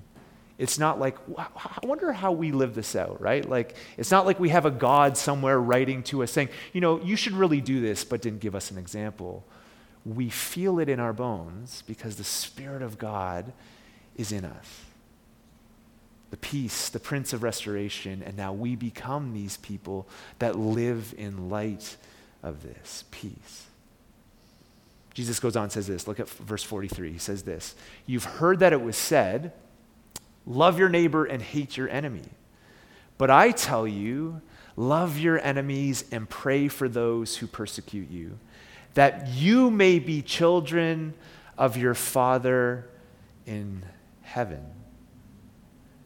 It's 0.57 0.79
not 0.79 0.99
like, 0.99 1.17
I 1.37 1.79
wonder 1.83 2.11
how 2.11 2.31
we 2.31 2.51
live 2.51 2.73
this 2.73 2.95
out, 2.95 3.21
right? 3.21 3.47
Like, 3.47 3.75
it's 3.95 4.09
not 4.09 4.25
like 4.25 4.39
we 4.39 4.49
have 4.49 4.65
a 4.65 4.71
God 4.71 5.15
somewhere 5.15 5.59
writing 5.59 6.01
to 6.03 6.23
us 6.23 6.31
saying, 6.31 6.49
you 6.73 6.81
know, 6.81 6.99
you 6.99 7.15
should 7.15 7.33
really 7.33 7.61
do 7.61 7.79
this, 7.79 8.03
but 8.03 8.23
didn't 8.23 8.39
give 8.39 8.55
us 8.55 8.71
an 8.71 8.79
example. 8.79 9.45
We 10.03 10.29
feel 10.29 10.79
it 10.79 10.89
in 10.89 10.99
our 10.99 11.13
bones 11.13 11.83
because 11.85 12.15
the 12.15 12.23
Spirit 12.23 12.81
of 12.81 12.97
God 12.97 13.53
is 14.17 14.31
in 14.31 14.45
us 14.45 14.88
the 16.29 16.37
peace, 16.37 16.89
the 16.89 16.99
Prince 16.99 17.33
of 17.33 17.43
Restoration, 17.43 18.21
and 18.23 18.37
now 18.37 18.53
we 18.53 18.75
become 18.75 19.33
these 19.33 19.57
people 19.57 20.07
that 20.39 20.57
live 20.57 21.13
in 21.17 21.49
light 21.49 21.97
of 22.43 22.61
this 22.63 23.05
peace. 23.11 23.65
Jesus 25.13 25.39
goes 25.39 25.55
on 25.55 25.63
and 25.63 25.71
says 25.71 25.87
this. 25.87 26.07
Look 26.07 26.19
at 26.19 26.29
verse 26.29 26.63
43. 26.63 27.13
He 27.13 27.17
says 27.17 27.43
this 27.43 27.75
You've 28.05 28.25
heard 28.25 28.59
that 28.59 28.73
it 28.73 28.81
was 28.81 28.95
said, 28.95 29.53
Love 30.45 30.79
your 30.79 30.89
neighbor 30.89 31.25
and 31.25 31.41
hate 31.41 31.77
your 31.77 31.89
enemy. 31.89 32.29
But 33.17 33.29
I 33.29 33.51
tell 33.51 33.87
you, 33.87 34.41
love 34.75 35.17
your 35.17 35.39
enemies 35.39 36.05
and 36.11 36.29
pray 36.29 36.67
for 36.69 36.87
those 36.87 37.37
who 37.37 37.47
persecute 37.47 38.09
you, 38.09 38.39
that 38.93 39.27
you 39.27 39.69
may 39.69 39.99
be 39.99 40.21
children 40.21 41.15
of 41.57 41.75
your 41.75 41.95
Father 41.95 42.87
in 43.45 43.83
heaven 44.21 44.78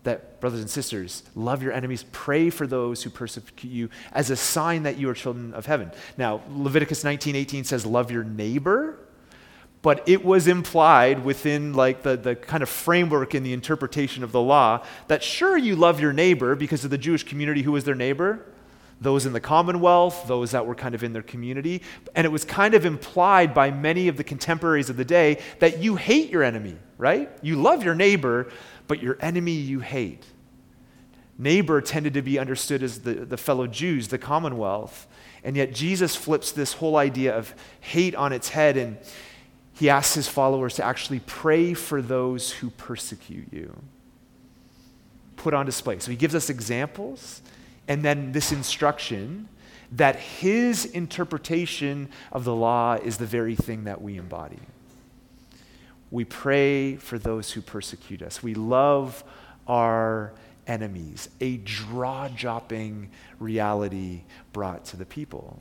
that, 0.03 0.39
brothers 0.41 0.59
and 0.59 0.69
sisters, 0.69 1.23
love 1.35 1.63
your 1.63 1.71
enemies, 1.71 2.05
pray 2.11 2.49
for 2.49 2.67
those 2.67 3.03
who 3.03 3.09
persecute 3.09 3.69
you 3.69 3.89
as 4.11 4.29
a 4.29 4.35
sign 4.35 4.83
that 4.83 4.97
you 4.97 5.09
are 5.09 5.13
children 5.13 5.53
of 5.53 5.65
heaven. 5.65 5.91
Now, 6.17 6.41
Leviticus 6.49 7.03
19 7.03 7.35
18 7.35 7.63
says, 7.63 7.85
love 7.85 8.11
your 8.11 8.23
neighbor, 8.23 8.99
but 9.81 10.07
it 10.07 10.23
was 10.23 10.47
implied 10.47 11.23
within 11.23 11.73
like 11.73 12.03
the, 12.03 12.15
the 12.15 12.35
kind 12.35 12.63
of 12.63 12.69
framework 12.69 13.35
in 13.35 13.43
the 13.43 13.53
interpretation 13.53 14.23
of 14.23 14.31
the 14.31 14.41
law 14.41 14.83
that 15.07 15.23
sure 15.23 15.57
you 15.57 15.75
love 15.75 15.99
your 15.99 16.13
neighbor 16.13 16.55
because 16.55 16.83
of 16.85 16.91
the 16.91 16.97
Jewish 16.97 17.23
community 17.23 17.61
who 17.61 17.71
was 17.71 17.83
their 17.83 17.95
neighbor, 17.95 18.45
those 19.01 19.25
in 19.25 19.33
the 19.33 19.41
commonwealth, 19.41 20.25
those 20.27 20.51
that 20.51 20.65
were 20.65 20.75
kind 20.75 20.95
of 20.95 21.03
in 21.03 21.11
their 21.11 21.21
community. 21.21 21.81
And 22.15 22.25
it 22.25 22.29
was 22.29 22.45
kind 22.45 22.73
of 22.73 22.85
implied 22.85 23.53
by 23.53 23.71
many 23.71 24.07
of 24.07 24.15
the 24.15 24.23
contemporaries 24.23 24.89
of 24.89 24.97
the 24.97 25.05
day 25.05 25.41
that 25.59 25.79
you 25.79 25.97
hate 25.97 26.29
your 26.29 26.43
enemy, 26.43 26.77
right? 26.97 27.29
You 27.41 27.57
love 27.61 27.83
your 27.83 27.95
neighbor, 27.95 28.51
but 28.87 29.01
your 29.01 29.17
enemy 29.21 29.53
you 29.53 29.79
hate. 29.79 30.25
Neighbor 31.37 31.81
tended 31.81 32.13
to 32.13 32.21
be 32.21 32.37
understood 32.37 32.83
as 32.83 32.99
the, 32.99 33.13
the 33.13 33.37
fellow 33.37 33.67
Jews, 33.67 34.09
the 34.09 34.17
commonwealth. 34.17 35.07
And 35.43 35.55
yet 35.55 35.73
Jesus 35.73 36.15
flips 36.15 36.51
this 36.51 36.73
whole 36.73 36.95
idea 36.95 37.35
of 37.35 37.53
hate 37.81 38.15
on 38.15 38.31
its 38.31 38.49
head 38.49 38.77
and 38.77 38.97
he 39.73 39.89
asks 39.89 40.13
his 40.13 40.27
followers 40.27 40.75
to 40.75 40.83
actually 40.83 41.19
pray 41.21 41.73
for 41.73 42.01
those 42.01 42.51
who 42.51 42.69
persecute 42.69 43.51
you. 43.51 43.75
Put 45.35 45.55
on 45.55 45.65
display. 45.65 45.97
So 45.99 46.11
he 46.11 46.17
gives 46.17 46.35
us 46.35 46.49
examples 46.49 47.41
and 47.87 48.03
then 48.03 48.31
this 48.31 48.51
instruction 48.51 49.49
that 49.91 50.15
his 50.15 50.85
interpretation 50.85 52.09
of 52.31 52.43
the 52.43 52.55
law 52.55 52.93
is 52.95 53.17
the 53.17 53.25
very 53.25 53.55
thing 53.55 53.83
that 53.83 54.01
we 54.01 54.17
embody. 54.17 54.59
We 56.13 56.25
pray 56.25 56.95
for 56.97 57.17
those 57.17 57.51
who 57.53 57.61
persecute 57.61 58.21
us. 58.21 58.43
We 58.43 58.53
love 58.53 59.23
our 59.67 60.31
enemies, 60.67 61.27
a 61.41 61.57
jaw 61.57 62.27
dropping 62.27 63.09
reality 63.39 64.21
brought 64.51 64.85
to 64.85 64.97
the 64.97 65.07
people. 65.07 65.59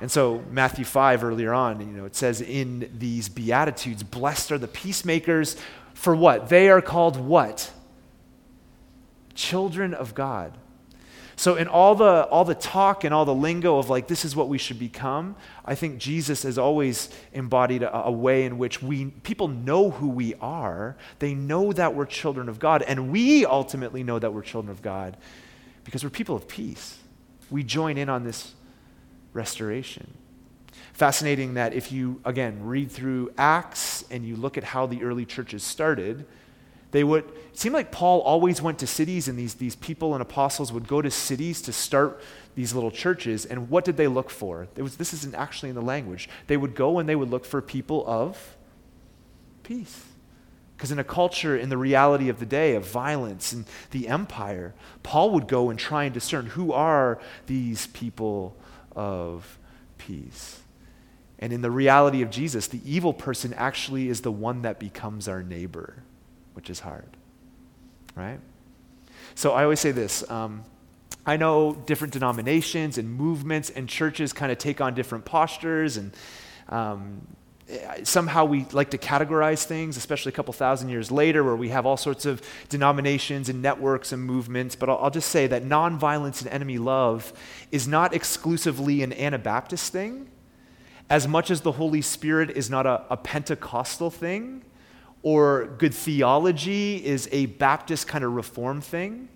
And 0.00 0.08
so, 0.08 0.44
Matthew 0.52 0.84
5 0.84 1.24
earlier 1.24 1.52
on, 1.52 1.80
you 1.80 1.86
know, 1.96 2.04
it 2.04 2.14
says 2.14 2.40
in 2.40 2.92
these 2.96 3.28
Beatitudes, 3.28 4.04
blessed 4.04 4.52
are 4.52 4.58
the 4.58 4.68
peacemakers 4.68 5.56
for 5.94 6.14
what? 6.14 6.48
They 6.48 6.68
are 6.68 6.80
called 6.80 7.16
what? 7.16 7.72
Children 9.34 9.94
of 9.94 10.14
God. 10.14 10.56
So, 11.42 11.56
in 11.56 11.66
all 11.66 11.96
the, 11.96 12.22
all 12.26 12.44
the 12.44 12.54
talk 12.54 13.02
and 13.02 13.12
all 13.12 13.24
the 13.24 13.34
lingo 13.34 13.76
of 13.76 13.90
like, 13.90 14.06
this 14.06 14.24
is 14.24 14.36
what 14.36 14.48
we 14.48 14.58
should 14.58 14.78
become, 14.78 15.34
I 15.64 15.74
think 15.74 15.98
Jesus 15.98 16.44
has 16.44 16.56
always 16.56 17.08
embodied 17.32 17.82
a, 17.82 17.92
a, 18.04 18.12
way 18.12 18.44
in 18.44 18.58
which 18.58 18.80
we, 18.80 19.06
people 19.06 19.48
know 19.48 19.90
who 19.90 20.06
we 20.06 20.34
are. 20.36 20.96
They 21.18 21.34
know 21.34 21.72
that 21.72 21.96
we're 21.96 22.06
children 22.06 22.48
of 22.48 22.60
God. 22.60 22.82
And 22.82 23.10
we 23.10 23.44
ultimately 23.44 24.04
know 24.04 24.20
that 24.20 24.32
we're 24.32 24.42
children 24.42 24.70
of 24.70 24.82
God 24.82 25.16
because 25.82 26.04
we're 26.04 26.10
people 26.10 26.36
of 26.36 26.46
peace. 26.46 26.96
We 27.50 27.64
join 27.64 27.98
in 27.98 28.08
on 28.08 28.22
this 28.22 28.54
restoration. 29.32 30.14
Fascinating 30.92 31.54
that 31.54 31.74
if 31.74 31.90
you, 31.90 32.20
again, 32.24 32.64
read 32.64 32.88
through 32.88 33.32
Acts 33.36 34.04
and 34.12 34.24
you 34.24 34.36
look 34.36 34.56
at 34.56 34.62
how 34.62 34.86
the 34.86 35.02
early 35.02 35.26
churches 35.26 35.64
started, 35.64 36.24
they 36.92 37.02
would, 37.04 37.24
it 37.24 37.58
seemed 37.58 37.74
like 37.74 37.90
Paul 37.90 38.20
always 38.20 38.60
went 38.60 38.78
to 38.80 38.86
cities, 38.86 39.26
and 39.26 39.38
these, 39.38 39.54
these 39.54 39.74
people 39.74 40.12
and 40.12 40.20
apostles 40.20 40.70
would 40.72 40.86
go 40.86 41.00
to 41.00 41.10
cities 41.10 41.62
to 41.62 41.72
start 41.72 42.20
these 42.54 42.74
little 42.74 42.90
churches. 42.90 43.46
And 43.46 43.70
what 43.70 43.86
did 43.86 43.96
they 43.96 44.08
look 44.08 44.28
for? 44.28 44.68
Was, 44.76 44.98
this 44.98 45.14
isn't 45.14 45.34
actually 45.34 45.70
in 45.70 45.74
the 45.74 45.82
language. 45.82 46.28
They 46.46 46.58
would 46.58 46.74
go 46.74 46.98
and 46.98 47.08
they 47.08 47.16
would 47.16 47.30
look 47.30 47.46
for 47.46 47.62
people 47.62 48.04
of 48.06 48.56
peace. 49.62 50.04
Because 50.76 50.92
in 50.92 50.98
a 50.98 51.04
culture, 51.04 51.56
in 51.56 51.70
the 51.70 51.78
reality 51.78 52.28
of 52.28 52.38
the 52.40 52.46
day 52.46 52.74
of 52.74 52.86
violence 52.86 53.54
and 53.54 53.64
the 53.90 54.08
empire, 54.08 54.74
Paul 55.02 55.30
would 55.30 55.48
go 55.48 55.70
and 55.70 55.78
try 55.78 56.04
and 56.04 56.12
discern 56.12 56.46
who 56.46 56.72
are 56.72 57.18
these 57.46 57.86
people 57.86 58.54
of 58.94 59.58
peace. 59.96 60.60
And 61.38 61.54
in 61.54 61.62
the 61.62 61.70
reality 61.70 62.20
of 62.20 62.30
Jesus, 62.30 62.66
the 62.66 62.82
evil 62.84 63.14
person 63.14 63.54
actually 63.54 64.08
is 64.08 64.20
the 64.20 64.32
one 64.32 64.62
that 64.62 64.78
becomes 64.78 65.26
our 65.26 65.42
neighbor 65.42 66.02
which 66.54 66.70
is 66.70 66.80
hard, 66.80 67.16
right? 68.14 68.40
So 69.34 69.52
I 69.52 69.64
always 69.64 69.80
say 69.80 69.92
this 69.92 70.28
um, 70.30 70.64
I 71.24 71.36
know 71.36 71.74
different 71.86 72.12
denominations 72.12 72.98
and 72.98 73.12
movements 73.14 73.70
and 73.70 73.88
churches 73.88 74.32
kind 74.32 74.50
of 74.50 74.58
take 74.58 74.80
on 74.80 74.94
different 74.94 75.24
postures, 75.24 75.96
and 75.96 76.12
um, 76.68 77.26
somehow 78.02 78.44
we 78.44 78.66
like 78.72 78.90
to 78.90 78.98
categorize 78.98 79.64
things, 79.64 79.96
especially 79.96 80.30
a 80.30 80.34
couple 80.34 80.52
thousand 80.52 80.88
years 80.88 81.10
later, 81.10 81.44
where 81.44 81.56
we 81.56 81.68
have 81.68 81.86
all 81.86 81.96
sorts 81.96 82.26
of 82.26 82.42
denominations 82.68 83.48
and 83.48 83.62
networks 83.62 84.12
and 84.12 84.22
movements. 84.22 84.74
But 84.74 84.88
I'll, 84.88 84.98
I'll 84.98 85.10
just 85.10 85.30
say 85.30 85.46
that 85.46 85.64
nonviolence 85.64 86.42
and 86.42 86.50
enemy 86.50 86.78
love 86.78 87.32
is 87.70 87.86
not 87.86 88.14
exclusively 88.14 89.02
an 89.02 89.12
Anabaptist 89.12 89.92
thing, 89.92 90.28
as 91.08 91.28
much 91.28 91.50
as 91.50 91.60
the 91.60 91.72
Holy 91.72 92.02
Spirit 92.02 92.50
is 92.50 92.68
not 92.68 92.86
a, 92.86 93.04
a 93.10 93.16
Pentecostal 93.16 94.10
thing, 94.10 94.64
or 95.22 95.66
good 95.78 95.94
theology 95.94 97.04
is 97.04 97.28
a 97.32 97.46
Baptist 97.46 98.08
kind 98.08 98.24
of 98.24 98.32
reform 98.32 98.80
thing 98.80 99.28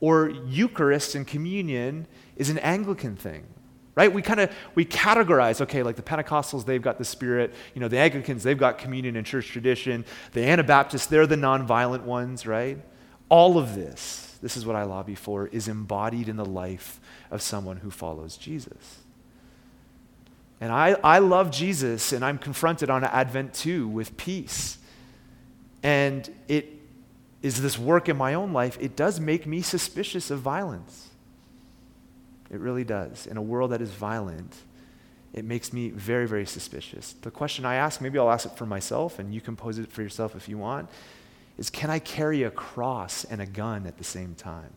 or 0.00 0.28
Eucharist 0.28 1.14
and 1.14 1.26
communion 1.26 2.06
is 2.36 2.50
an 2.50 2.58
Anglican 2.58 3.16
thing. 3.16 3.44
Right? 3.94 4.12
We 4.12 4.22
kind 4.22 4.40
of 4.40 4.50
we 4.74 4.84
categorize, 4.84 5.60
okay, 5.60 5.84
like 5.84 5.96
the 5.96 6.02
Pentecostals, 6.02 6.66
they've 6.66 6.82
got 6.82 6.98
the 6.98 7.04
Spirit, 7.04 7.54
you 7.74 7.80
know, 7.80 7.86
the 7.86 7.98
Anglicans, 7.98 8.42
they've 8.42 8.58
got 8.58 8.76
communion 8.76 9.14
and 9.14 9.24
church 9.24 9.48
tradition, 9.48 10.04
the 10.32 10.44
Anabaptists, 10.44 11.06
they're 11.06 11.28
the 11.28 11.36
nonviolent 11.36 12.02
ones, 12.02 12.44
right? 12.44 12.76
All 13.28 13.56
of 13.56 13.76
this, 13.76 14.36
this 14.42 14.56
is 14.56 14.66
what 14.66 14.74
I 14.74 14.82
lobby 14.82 15.14
for, 15.14 15.46
is 15.46 15.68
embodied 15.68 16.28
in 16.28 16.36
the 16.36 16.44
life 16.44 17.00
of 17.30 17.40
someone 17.40 17.78
who 17.78 17.90
follows 17.90 18.36
Jesus. 18.36 18.98
And 20.60 20.72
I, 20.72 20.96
I 21.04 21.18
love 21.20 21.50
Jesus, 21.50 22.12
and 22.12 22.24
I'm 22.24 22.38
confronted 22.38 22.90
on 22.90 23.04
Advent 23.04 23.54
2 23.54 23.86
with 23.86 24.16
peace. 24.16 24.78
And 25.84 26.28
it 26.48 26.66
is 27.42 27.60
this 27.60 27.78
work 27.78 28.08
in 28.08 28.16
my 28.16 28.32
own 28.32 28.54
life, 28.54 28.78
it 28.80 28.96
does 28.96 29.20
make 29.20 29.46
me 29.46 29.60
suspicious 29.60 30.30
of 30.30 30.40
violence. 30.40 31.10
It 32.50 32.58
really 32.58 32.84
does. 32.84 33.26
In 33.26 33.36
a 33.36 33.42
world 33.42 33.70
that 33.72 33.82
is 33.82 33.90
violent, 33.90 34.56
it 35.34 35.44
makes 35.44 35.72
me 35.72 35.90
very, 35.90 36.26
very 36.26 36.46
suspicious. 36.46 37.14
The 37.20 37.30
question 37.30 37.66
I 37.66 37.74
ask, 37.74 38.00
maybe 38.00 38.18
I'll 38.18 38.30
ask 38.30 38.46
it 38.46 38.56
for 38.56 38.64
myself, 38.64 39.18
and 39.18 39.34
you 39.34 39.42
can 39.42 39.56
pose 39.56 39.78
it 39.78 39.92
for 39.92 40.00
yourself 40.00 40.34
if 40.34 40.48
you 40.48 40.56
want, 40.56 40.88
is 41.58 41.68
can 41.68 41.90
I 41.90 41.98
carry 41.98 42.44
a 42.44 42.50
cross 42.50 43.24
and 43.24 43.42
a 43.42 43.46
gun 43.46 43.86
at 43.86 43.98
the 43.98 44.04
same 44.04 44.34
time? 44.34 44.72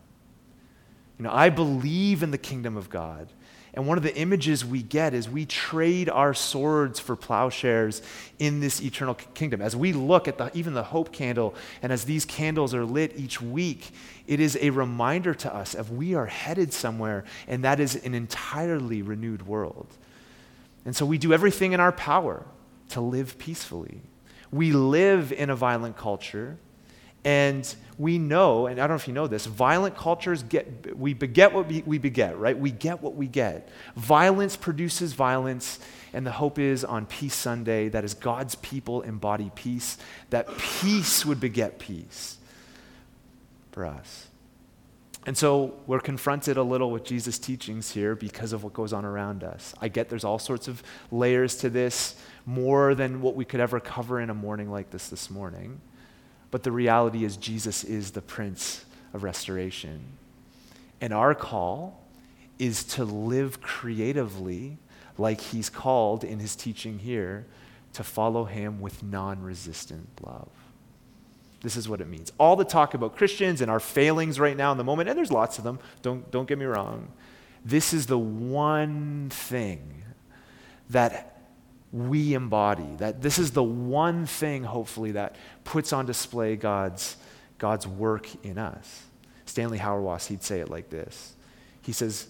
You 1.18 1.24
know, 1.24 1.32
I 1.32 1.48
believe 1.48 2.22
in 2.22 2.32
the 2.32 2.38
kingdom 2.38 2.76
of 2.76 2.90
God. 2.90 3.28
And 3.78 3.86
one 3.86 3.96
of 3.96 4.02
the 4.02 4.16
images 4.16 4.64
we 4.64 4.82
get 4.82 5.14
is 5.14 5.30
we 5.30 5.46
trade 5.46 6.08
our 6.08 6.34
swords 6.34 6.98
for 6.98 7.14
plowshares 7.14 8.02
in 8.40 8.58
this 8.58 8.82
eternal 8.82 9.14
kingdom. 9.14 9.62
As 9.62 9.76
we 9.76 9.92
look 9.92 10.26
at 10.26 10.36
the, 10.36 10.50
even 10.52 10.74
the 10.74 10.82
hope 10.82 11.12
candle, 11.12 11.54
and 11.80 11.92
as 11.92 12.04
these 12.04 12.24
candles 12.24 12.74
are 12.74 12.84
lit 12.84 13.12
each 13.16 13.40
week, 13.40 13.92
it 14.26 14.40
is 14.40 14.58
a 14.60 14.70
reminder 14.70 15.32
to 15.32 15.54
us 15.54 15.76
of 15.76 15.92
we 15.92 16.16
are 16.16 16.26
headed 16.26 16.72
somewhere, 16.72 17.22
and 17.46 17.62
that 17.62 17.78
is 17.78 17.94
an 18.04 18.16
entirely 18.16 19.00
renewed 19.00 19.46
world. 19.46 19.86
And 20.84 20.96
so 20.96 21.06
we 21.06 21.16
do 21.16 21.32
everything 21.32 21.70
in 21.70 21.78
our 21.78 21.92
power 21.92 22.46
to 22.88 23.00
live 23.00 23.38
peacefully. 23.38 24.00
We 24.50 24.72
live 24.72 25.30
in 25.30 25.50
a 25.50 25.54
violent 25.54 25.96
culture. 25.96 26.58
And 27.24 27.74
we 27.98 28.16
know, 28.18 28.66
and 28.66 28.78
I 28.78 28.82
don't 28.82 28.90
know 28.90 28.96
if 28.96 29.08
you 29.08 29.14
know 29.14 29.26
this, 29.26 29.46
violent 29.46 29.96
cultures 29.96 30.42
get, 30.44 30.96
we 30.96 31.14
beget 31.14 31.52
what 31.52 31.66
we, 31.66 31.82
we 31.84 31.98
beget, 31.98 32.38
right? 32.38 32.56
We 32.56 32.70
get 32.70 33.02
what 33.02 33.16
we 33.16 33.26
get. 33.26 33.68
Violence 33.96 34.56
produces 34.56 35.12
violence, 35.14 35.80
and 36.12 36.24
the 36.24 36.30
hope 36.30 36.58
is 36.58 36.84
on 36.84 37.06
Peace 37.06 37.34
Sunday 37.34 37.88
that 37.88 38.04
as 38.04 38.14
God's 38.14 38.54
people 38.56 39.02
embody 39.02 39.50
peace, 39.54 39.98
that 40.30 40.48
peace 40.58 41.26
would 41.26 41.40
beget 41.40 41.78
peace 41.78 42.38
for 43.72 43.84
us. 43.84 44.28
And 45.26 45.36
so 45.36 45.74
we're 45.86 46.00
confronted 46.00 46.56
a 46.56 46.62
little 46.62 46.90
with 46.90 47.04
Jesus' 47.04 47.38
teachings 47.38 47.90
here 47.90 48.14
because 48.14 48.54
of 48.54 48.64
what 48.64 48.72
goes 48.72 48.94
on 48.94 49.04
around 49.04 49.44
us. 49.44 49.74
I 49.80 49.88
get 49.88 50.08
there's 50.08 50.24
all 50.24 50.38
sorts 50.38 50.68
of 50.68 50.82
layers 51.10 51.56
to 51.56 51.68
this, 51.68 52.14
more 52.46 52.94
than 52.94 53.20
what 53.20 53.34
we 53.34 53.44
could 53.44 53.60
ever 53.60 53.80
cover 53.80 54.20
in 54.20 54.30
a 54.30 54.34
morning 54.34 54.70
like 54.70 54.90
this 54.90 55.08
this 55.08 55.28
morning. 55.28 55.80
But 56.50 56.62
the 56.62 56.72
reality 56.72 57.24
is, 57.24 57.36
Jesus 57.36 57.84
is 57.84 58.12
the 58.12 58.22
Prince 58.22 58.84
of 59.12 59.22
Restoration. 59.22 60.00
And 61.00 61.12
our 61.12 61.34
call 61.34 62.02
is 62.58 62.84
to 62.84 63.04
live 63.04 63.60
creatively, 63.60 64.78
like 65.16 65.40
he's 65.40 65.68
called 65.68 66.24
in 66.24 66.38
his 66.38 66.56
teaching 66.56 66.98
here, 66.98 67.46
to 67.92 68.02
follow 68.02 68.44
him 68.44 68.80
with 68.80 69.02
non 69.02 69.42
resistant 69.42 70.08
love. 70.22 70.48
This 71.60 71.76
is 71.76 71.88
what 71.88 72.00
it 72.00 72.08
means. 72.08 72.32
All 72.38 72.56
the 72.56 72.64
talk 72.64 72.94
about 72.94 73.16
Christians 73.16 73.60
and 73.60 73.70
our 73.70 73.80
failings 73.80 74.38
right 74.38 74.56
now 74.56 74.70
in 74.72 74.78
the 74.78 74.84
moment, 74.84 75.08
and 75.08 75.18
there's 75.18 75.32
lots 75.32 75.58
of 75.58 75.64
them, 75.64 75.80
don't, 76.02 76.30
don't 76.30 76.46
get 76.48 76.58
me 76.58 76.64
wrong. 76.64 77.08
This 77.64 77.92
is 77.92 78.06
the 78.06 78.18
one 78.18 79.28
thing 79.30 80.04
that 80.90 81.37
we 81.92 82.34
embody. 82.34 82.96
That 82.98 83.22
this 83.22 83.38
is 83.38 83.52
the 83.52 83.62
one 83.62 84.26
thing, 84.26 84.64
hopefully, 84.64 85.12
that 85.12 85.36
puts 85.64 85.92
on 85.92 86.06
display 86.06 86.56
God's, 86.56 87.16
God's 87.58 87.86
work 87.86 88.28
in 88.44 88.58
us. 88.58 89.04
Stanley 89.46 89.78
Hauerwas, 89.78 90.26
he'd 90.26 90.42
say 90.42 90.60
it 90.60 90.68
like 90.68 90.90
this. 90.90 91.34
He 91.82 91.92
says, 91.92 92.28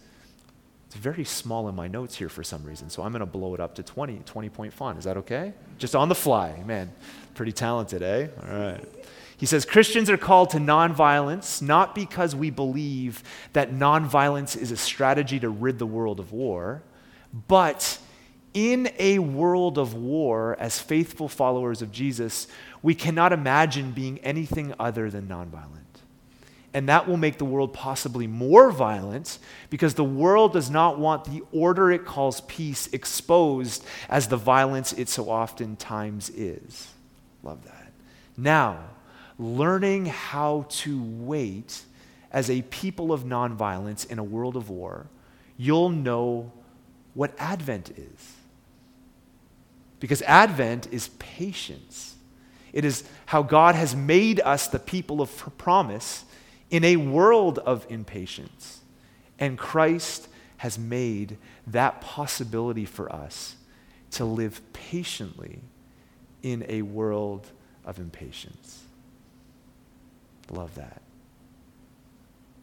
it's 0.87 0.97
very 0.97 1.25
small 1.25 1.68
in 1.68 1.75
my 1.75 1.88
notes 1.88 2.16
here 2.16 2.31
for 2.31 2.42
some 2.42 2.64
reason, 2.64 2.88
so 2.88 3.03
I'm 3.03 3.12
going 3.12 3.21
to 3.21 3.27
blow 3.27 3.55
it 3.55 3.61
up 3.61 3.75
to 3.75 3.83
20, 3.83 4.21
20 4.25 4.49
point 4.49 4.73
font. 4.73 4.99
Is 4.99 5.05
that 5.05 5.18
okay? 5.18 5.53
Just 5.77 5.94
on 5.94 6.09
the 6.09 6.14
fly. 6.14 6.62
Man, 6.64 6.90
pretty 7.35 7.53
talented, 7.53 8.03
eh? 8.03 8.29
All 8.42 8.59
right. 8.59 8.85
He 9.37 9.44
says 9.47 9.64
Christians 9.64 10.09
are 10.09 10.16
called 10.16 10.51
to 10.51 10.57
nonviolence 10.57 11.61
not 11.61 11.94
because 11.94 12.35
we 12.35 12.51
believe 12.51 13.23
that 13.53 13.73
nonviolence 13.73 14.57
is 14.57 14.71
a 14.71 14.77
strategy 14.77 15.38
to 15.40 15.49
rid 15.49 15.79
the 15.79 15.87
world 15.87 16.21
of 16.21 16.33
war, 16.33 16.83
but 17.47 17.99
in 18.59 18.90
a 18.99 19.21
world 19.21 19.79
of 19.79 19.94
war, 19.94 20.57
as 20.59 20.81
faithful 20.81 21.29
followers 21.29 21.81
of 21.81 21.92
Jesus, 21.92 22.49
we 22.83 22.92
cannot 22.92 23.33
imagine 23.33 23.92
being 23.92 24.18
anything 24.18 24.75
other 24.81 25.11
than 25.11 25.29
nonviolent. 25.29 25.77
And 26.75 26.88
that 26.88 27.07
will 27.07 27.16
make 27.16 27.38
the 27.38 27.44
world 27.44 27.73
possibly 27.73 28.27
more 28.27 28.73
violent 28.73 29.38
because 29.71 29.94
the 29.94 30.03
world 30.03 30.55
does 30.55 30.71
not 30.71 30.99
want 30.99 31.25
the 31.25 31.42
order 31.53 31.92
it 31.92 32.05
calls 32.05 32.40
peace 32.42 32.88
exposed 32.92 33.85
as 34.09 34.27
the 34.27 34.37
violence 34.37 34.92
it 34.92 35.09
so 35.09 35.27
oftentimes 35.27 36.29
is. 36.31 36.88
Love 37.44 37.62
that. 37.64 37.92
Now, 38.37 38.81
learning 39.38 40.07
how 40.07 40.66
to 40.68 41.01
wait 41.01 41.83
as 42.33 42.51
a 42.51 42.62
people 42.62 43.12
of 43.12 43.23
nonviolence 43.23 44.11
in 44.11 44.18
a 44.18 44.25
world 44.25 44.57
of 44.57 44.68
war, 44.68 45.07
you'll 45.57 45.90
know 45.90 46.51
what 47.14 47.33
Advent 47.38 47.90
is. 47.97 48.38
Because 50.00 50.22
Advent 50.22 50.88
is 50.92 51.08
patience. 51.18 52.16
It 52.72 52.84
is 52.84 53.04
how 53.26 53.42
God 53.42 53.74
has 53.74 53.96
made 53.96 54.40
us 54.40 54.68
the 54.68 54.78
people 54.78 55.20
of 55.20 55.56
promise 55.58 56.24
in 56.70 56.84
a 56.84 56.96
world 56.96 57.58
of 57.58 57.87
impatience. 57.88 58.80
And 59.38 59.58
Christ 59.58 60.28
has 60.58 60.78
made 60.78 61.38
that 61.66 62.00
possibility 62.00 62.84
for 62.84 63.11
us 63.12 63.56
to 64.12 64.24
live 64.24 64.61
patiently 64.72 65.61
in 66.42 66.64
a 66.68 66.82
world 66.82 67.46
of 67.84 67.98
impatience. 67.98 68.82
Love 70.50 70.74
that 70.76 71.02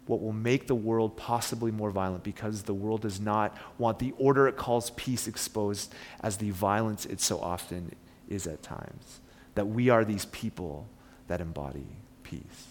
what 0.08 0.22
will 0.22 0.34
make 0.34 0.68
the 0.68 0.76
world 0.76 1.18
possibly 1.18 1.72
more 1.72 1.90
violent 1.90 2.24
because 2.24 2.64
the 2.64 2.74
world 2.74 3.02
does 3.02 3.20
not 3.20 3.58
want 3.78 4.00
the 4.00 4.14
order 4.18 4.48
it 4.48 4.56
calls 4.56 4.92
peace 4.92 5.28
exposed 5.28 5.94
as 6.22 6.38
the 6.38 6.52
violence 6.52 7.06
it 7.06 7.20
so 7.20 7.40
often 7.40 7.92
is 8.30 8.46
at 8.48 8.62
times. 8.62 9.22
That 9.56 9.66
we 9.66 9.90
are 9.90 10.06
these 10.06 10.26
people 10.26 10.88
that 11.28 11.42
embody 11.42 11.88
peace. 12.24 12.68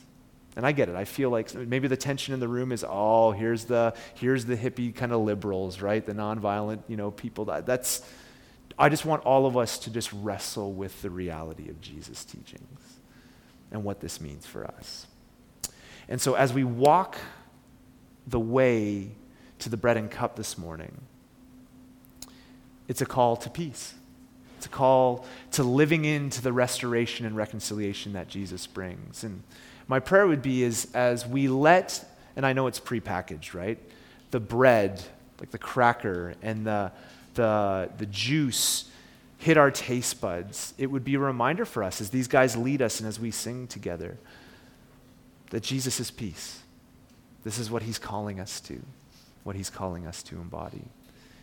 And 0.57 0.65
I 0.65 0.73
get 0.73 0.89
it. 0.89 0.95
I 0.95 1.05
feel 1.05 1.31
like 1.31 1.53
maybe 1.55 1.89
the 1.89 1.97
tension 1.97 2.33
in 2.33 2.41
the 2.41 2.47
room 2.47 2.71
is, 2.71 2.85
oh, 2.89 3.33
here's 3.33 3.65
the 3.65 3.95
here's 4.15 4.45
the 4.45 4.57
hippie 4.57 4.95
kind 4.95 5.13
of 5.13 5.23
liberals, 5.23 5.81
right? 5.81 6.05
The 6.05 6.13
nonviolent, 6.13 6.83
you 6.87 6.97
know, 6.97 7.11
people. 7.11 7.47
That, 7.47 7.67
that's. 7.67 8.03
I 8.79 8.89
just 8.89 9.05
want 9.05 9.25
all 9.25 9.47
of 9.47 9.57
us 9.57 9.79
to 9.81 9.91
just 9.91 10.13
wrestle 10.13 10.73
with 10.73 11.03
the 11.03 11.11
reality 11.11 11.69
of 11.69 11.81
Jesus' 11.81 12.25
teachings 12.25 12.81
and 13.73 13.83
what 13.83 14.01
this 14.01 14.21
means 14.21 14.47
for 14.47 14.65
us. 14.65 15.07
And 16.09 16.21
so, 16.21 16.35
as 16.35 16.53
we 16.53 16.65
walk 16.65 17.17
the 18.27 18.41
way 18.41 19.11
to 19.61 19.69
the 19.69 19.77
bread 19.77 19.97
and 19.97 20.11
cup 20.11 20.37
this 20.37 20.59
morning, 20.59 21.01
it's 22.89 23.01
a 23.01 23.07
call 23.07 23.37
to 23.37 23.51
peace. 23.51 23.95
It's 24.59 24.67
a 24.67 24.71
call 24.71 25.27
to 25.53 25.63
living 25.63 26.05
into 26.05 26.43
the 26.43 26.53
restoration 26.53 27.27
and 27.27 27.37
reconciliation 27.37 28.15
that 28.15 28.29
Jesus 28.29 28.67
brings. 28.67 29.25
And 29.25 29.43
my 29.89 30.01
prayer 30.01 30.27
would 30.27 30.43
be 30.43 30.63
is 30.63 30.89
as 30.95 31.27
we 31.27 31.49
let, 31.49 32.05
and 32.37 32.47
I 32.47 32.53
know 32.53 32.67
it's 32.67 32.81
prepackaged, 32.81 33.55
right? 33.55 33.79
The 34.31 34.41
bread, 34.41 35.03
like 35.39 35.51
the 35.51 35.59
cracker, 35.59 36.35
and 36.43 36.67
the, 36.67 36.93
the, 37.35 37.91
the 37.99 38.07
juice 38.07 38.91
hit 39.39 39.59
our 39.59 39.71
taste 39.71 40.21
buds, 40.21 40.73
it 40.79 40.87
would 40.87 41.05
be 41.05 41.15
a 41.15 41.19
reminder 41.19 41.67
for 41.67 41.83
us 41.83 42.01
as 42.01 42.09
these 42.11 42.29
guys 42.29 42.57
lead 42.57 42.81
us 42.81 43.01
and 43.01 43.09
as 43.09 43.21
we 43.21 43.31
sing 43.31 43.67
together 43.67 44.17
that 45.55 45.63
Jesus 45.63 46.01
is 46.01 46.11
peace. 46.11 46.63
This 47.45 47.61
is 47.61 47.71
what 47.71 47.85
he's 47.85 47.97
calling 47.97 48.41
us 48.41 48.59
to, 48.63 48.83
what 49.45 49.55
he's 49.55 49.71
calling 49.71 50.05
us 50.05 50.21
to 50.25 50.35
embody. 50.35 50.83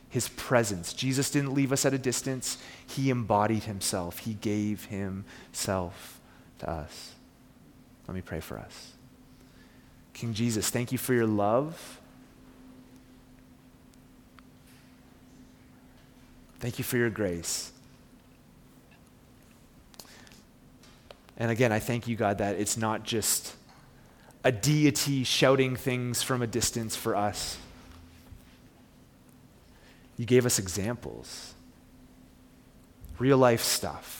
His 0.09 0.27
presence. 0.27 0.91
Jesus 0.91 1.31
didn't 1.31 1.53
leave 1.53 1.71
us 1.71 1.85
at 1.85 1.93
a 1.93 1.97
distance, 1.97 2.57
he 2.85 3.09
embodied 3.09 3.63
himself, 3.63 4.17
he 4.17 4.33
gave 4.33 4.83
himself 4.87 6.19
to 6.59 6.69
us. 6.69 7.13
Let 8.05 8.13
me 8.13 8.19
pray 8.19 8.41
for 8.41 8.59
us. 8.59 8.91
King 10.11 10.33
Jesus, 10.33 10.69
thank 10.69 10.91
you 10.91 10.97
for 10.97 11.13
your 11.13 11.25
love. 11.25 12.01
Thank 16.59 16.79
you 16.79 16.83
for 16.83 16.97
your 16.97 17.09
grace. 17.09 17.71
And 21.37 21.49
again, 21.49 21.71
I 21.71 21.79
thank 21.79 22.09
you, 22.09 22.17
God, 22.17 22.39
that 22.39 22.57
it's 22.57 22.75
not 22.75 23.03
just 23.03 23.55
a 24.43 24.51
deity 24.51 25.23
shouting 25.23 25.75
things 25.75 26.23
from 26.23 26.41
a 26.41 26.47
distance 26.47 26.95
for 26.95 27.15
us. 27.15 27.57
You 30.17 30.25
gave 30.25 30.45
us 30.45 30.59
examples, 30.59 31.53
real 33.19 33.37
life 33.37 33.61
stuff. 33.61 34.17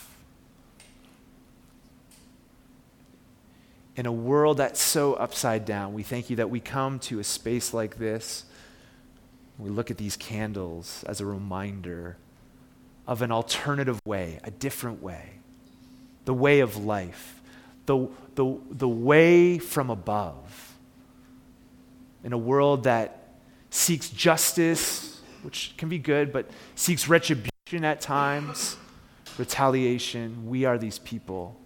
In 3.94 4.06
a 4.06 4.12
world 4.12 4.56
that's 4.56 4.80
so 4.80 5.14
upside 5.14 5.64
down, 5.64 5.92
we 5.92 6.02
thank 6.02 6.30
you 6.30 6.36
that 6.36 6.48
we 6.48 6.60
come 6.60 6.98
to 7.00 7.18
a 7.18 7.24
space 7.24 7.74
like 7.74 7.98
this. 7.98 8.44
We 9.58 9.68
look 9.68 9.90
at 9.90 9.98
these 9.98 10.16
candles 10.16 11.04
as 11.06 11.20
a 11.20 11.26
reminder 11.26 12.16
of 13.06 13.20
an 13.20 13.30
alternative 13.30 14.00
way, 14.06 14.40
a 14.44 14.50
different 14.50 15.02
way, 15.02 15.30
the 16.24 16.32
way 16.32 16.60
of 16.60 16.76
life, 16.76 17.41
the, 17.86 18.08
the, 18.34 18.58
the 18.70 18.88
way 18.88 19.58
from 19.58 19.90
above. 19.90 20.74
In 22.24 22.32
a 22.32 22.38
world 22.38 22.84
that 22.84 23.34
seeks 23.70 24.10
justice, 24.10 25.20
which 25.42 25.74
can 25.76 25.88
be 25.88 25.98
good, 25.98 26.32
but 26.32 26.48
seeks 26.74 27.08
retribution 27.08 27.84
at 27.84 28.00
times, 28.00 28.76
retaliation, 29.38 30.48
we 30.48 30.64
are 30.64 30.78
these 30.78 30.98
people 30.98 31.56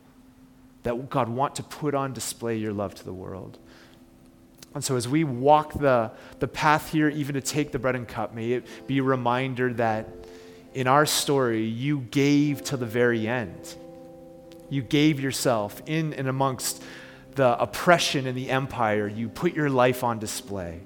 that 0.84 1.10
God 1.10 1.28
want 1.28 1.56
to 1.56 1.62
put 1.62 1.94
on 1.94 2.12
display 2.12 2.56
your 2.56 2.72
love 2.72 2.94
to 2.94 3.04
the 3.04 3.12
world. 3.12 3.58
And 4.74 4.84
so 4.84 4.94
as 4.94 5.08
we 5.08 5.24
walk 5.24 5.72
the, 5.72 6.12
the 6.38 6.46
path 6.46 6.92
here, 6.92 7.08
even 7.08 7.34
to 7.34 7.40
take 7.40 7.72
the 7.72 7.78
bread 7.78 7.96
and 7.96 8.06
cup, 8.06 8.34
may 8.34 8.52
it 8.52 8.66
be 8.86 8.98
a 8.98 9.02
reminder 9.02 9.72
that 9.74 10.08
in 10.74 10.86
our 10.86 11.06
story, 11.06 11.64
you 11.64 12.00
gave 12.10 12.62
to 12.64 12.76
the 12.76 12.86
very 12.86 13.26
end. 13.26 13.74
You 14.68 14.82
gave 14.82 15.20
yourself 15.20 15.82
in 15.86 16.14
and 16.14 16.28
amongst 16.28 16.82
the 17.34 17.60
oppression 17.60 18.26
and 18.26 18.36
the 18.36 18.50
empire. 18.50 19.06
You 19.06 19.28
put 19.28 19.54
your 19.54 19.70
life 19.70 20.02
on 20.02 20.18
display. 20.18 20.80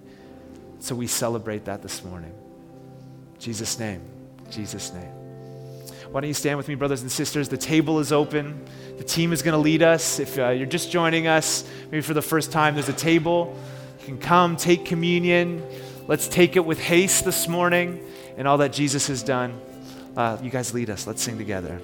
So 0.81 0.95
we 0.95 1.07
celebrate 1.07 1.66
that 1.66 1.83
this 1.83 2.05
morning. 2.05 2.35
Jesus' 3.38 3.79
name. 3.79 4.03
Jesus' 4.51 4.93
name. 4.93 5.12
Why 6.11 6.21
don't 6.21 6.29
you 6.29 6.35
stand 6.35 6.57
with 6.57 6.66
me, 6.66 6.75
brothers 6.75 7.03
and 7.03 7.11
sisters? 7.11 7.49
The 7.49 7.57
table 7.57 8.01
is 8.01 8.11
open. 8.11 8.64
The 8.99 9.05
team 9.05 9.33
is 9.33 9.43
going 9.43 9.53
to 9.53 9.59
lead 9.59 9.83
us. 9.83 10.19
If 10.19 10.38
uh, 10.38 10.49
you're 10.49 10.66
just 10.66 10.90
joining 10.90 11.29
us, 11.29 11.69
maybe 11.90 12.01
for 12.01 12.14
the 12.14 12.23
first 12.23 12.51
time, 12.51 12.75
there's 12.75 12.88
a 12.88 12.93
table. 12.93 13.57
You 14.01 14.07
can 14.07 14.19
come, 14.19 14.57
take 14.57 14.85
communion. 14.85 15.64
Let's 16.09 16.27
take 16.27 16.57
it 16.57 16.64
with 16.64 16.81
haste 16.81 17.25
this 17.25 17.47
morning 17.47 18.05
and 18.37 18.49
all 18.49 18.59
that 18.59 18.73
Jesus 18.73 19.07
has 19.07 19.23
done. 19.23 19.61
Uh, 20.16 20.37
you 20.43 20.51
guys 20.51 20.75
lead 20.75 20.90
us. 20.90 21.07
Let's 21.07 21.23
sing 21.23 21.38
together. 21.38 21.81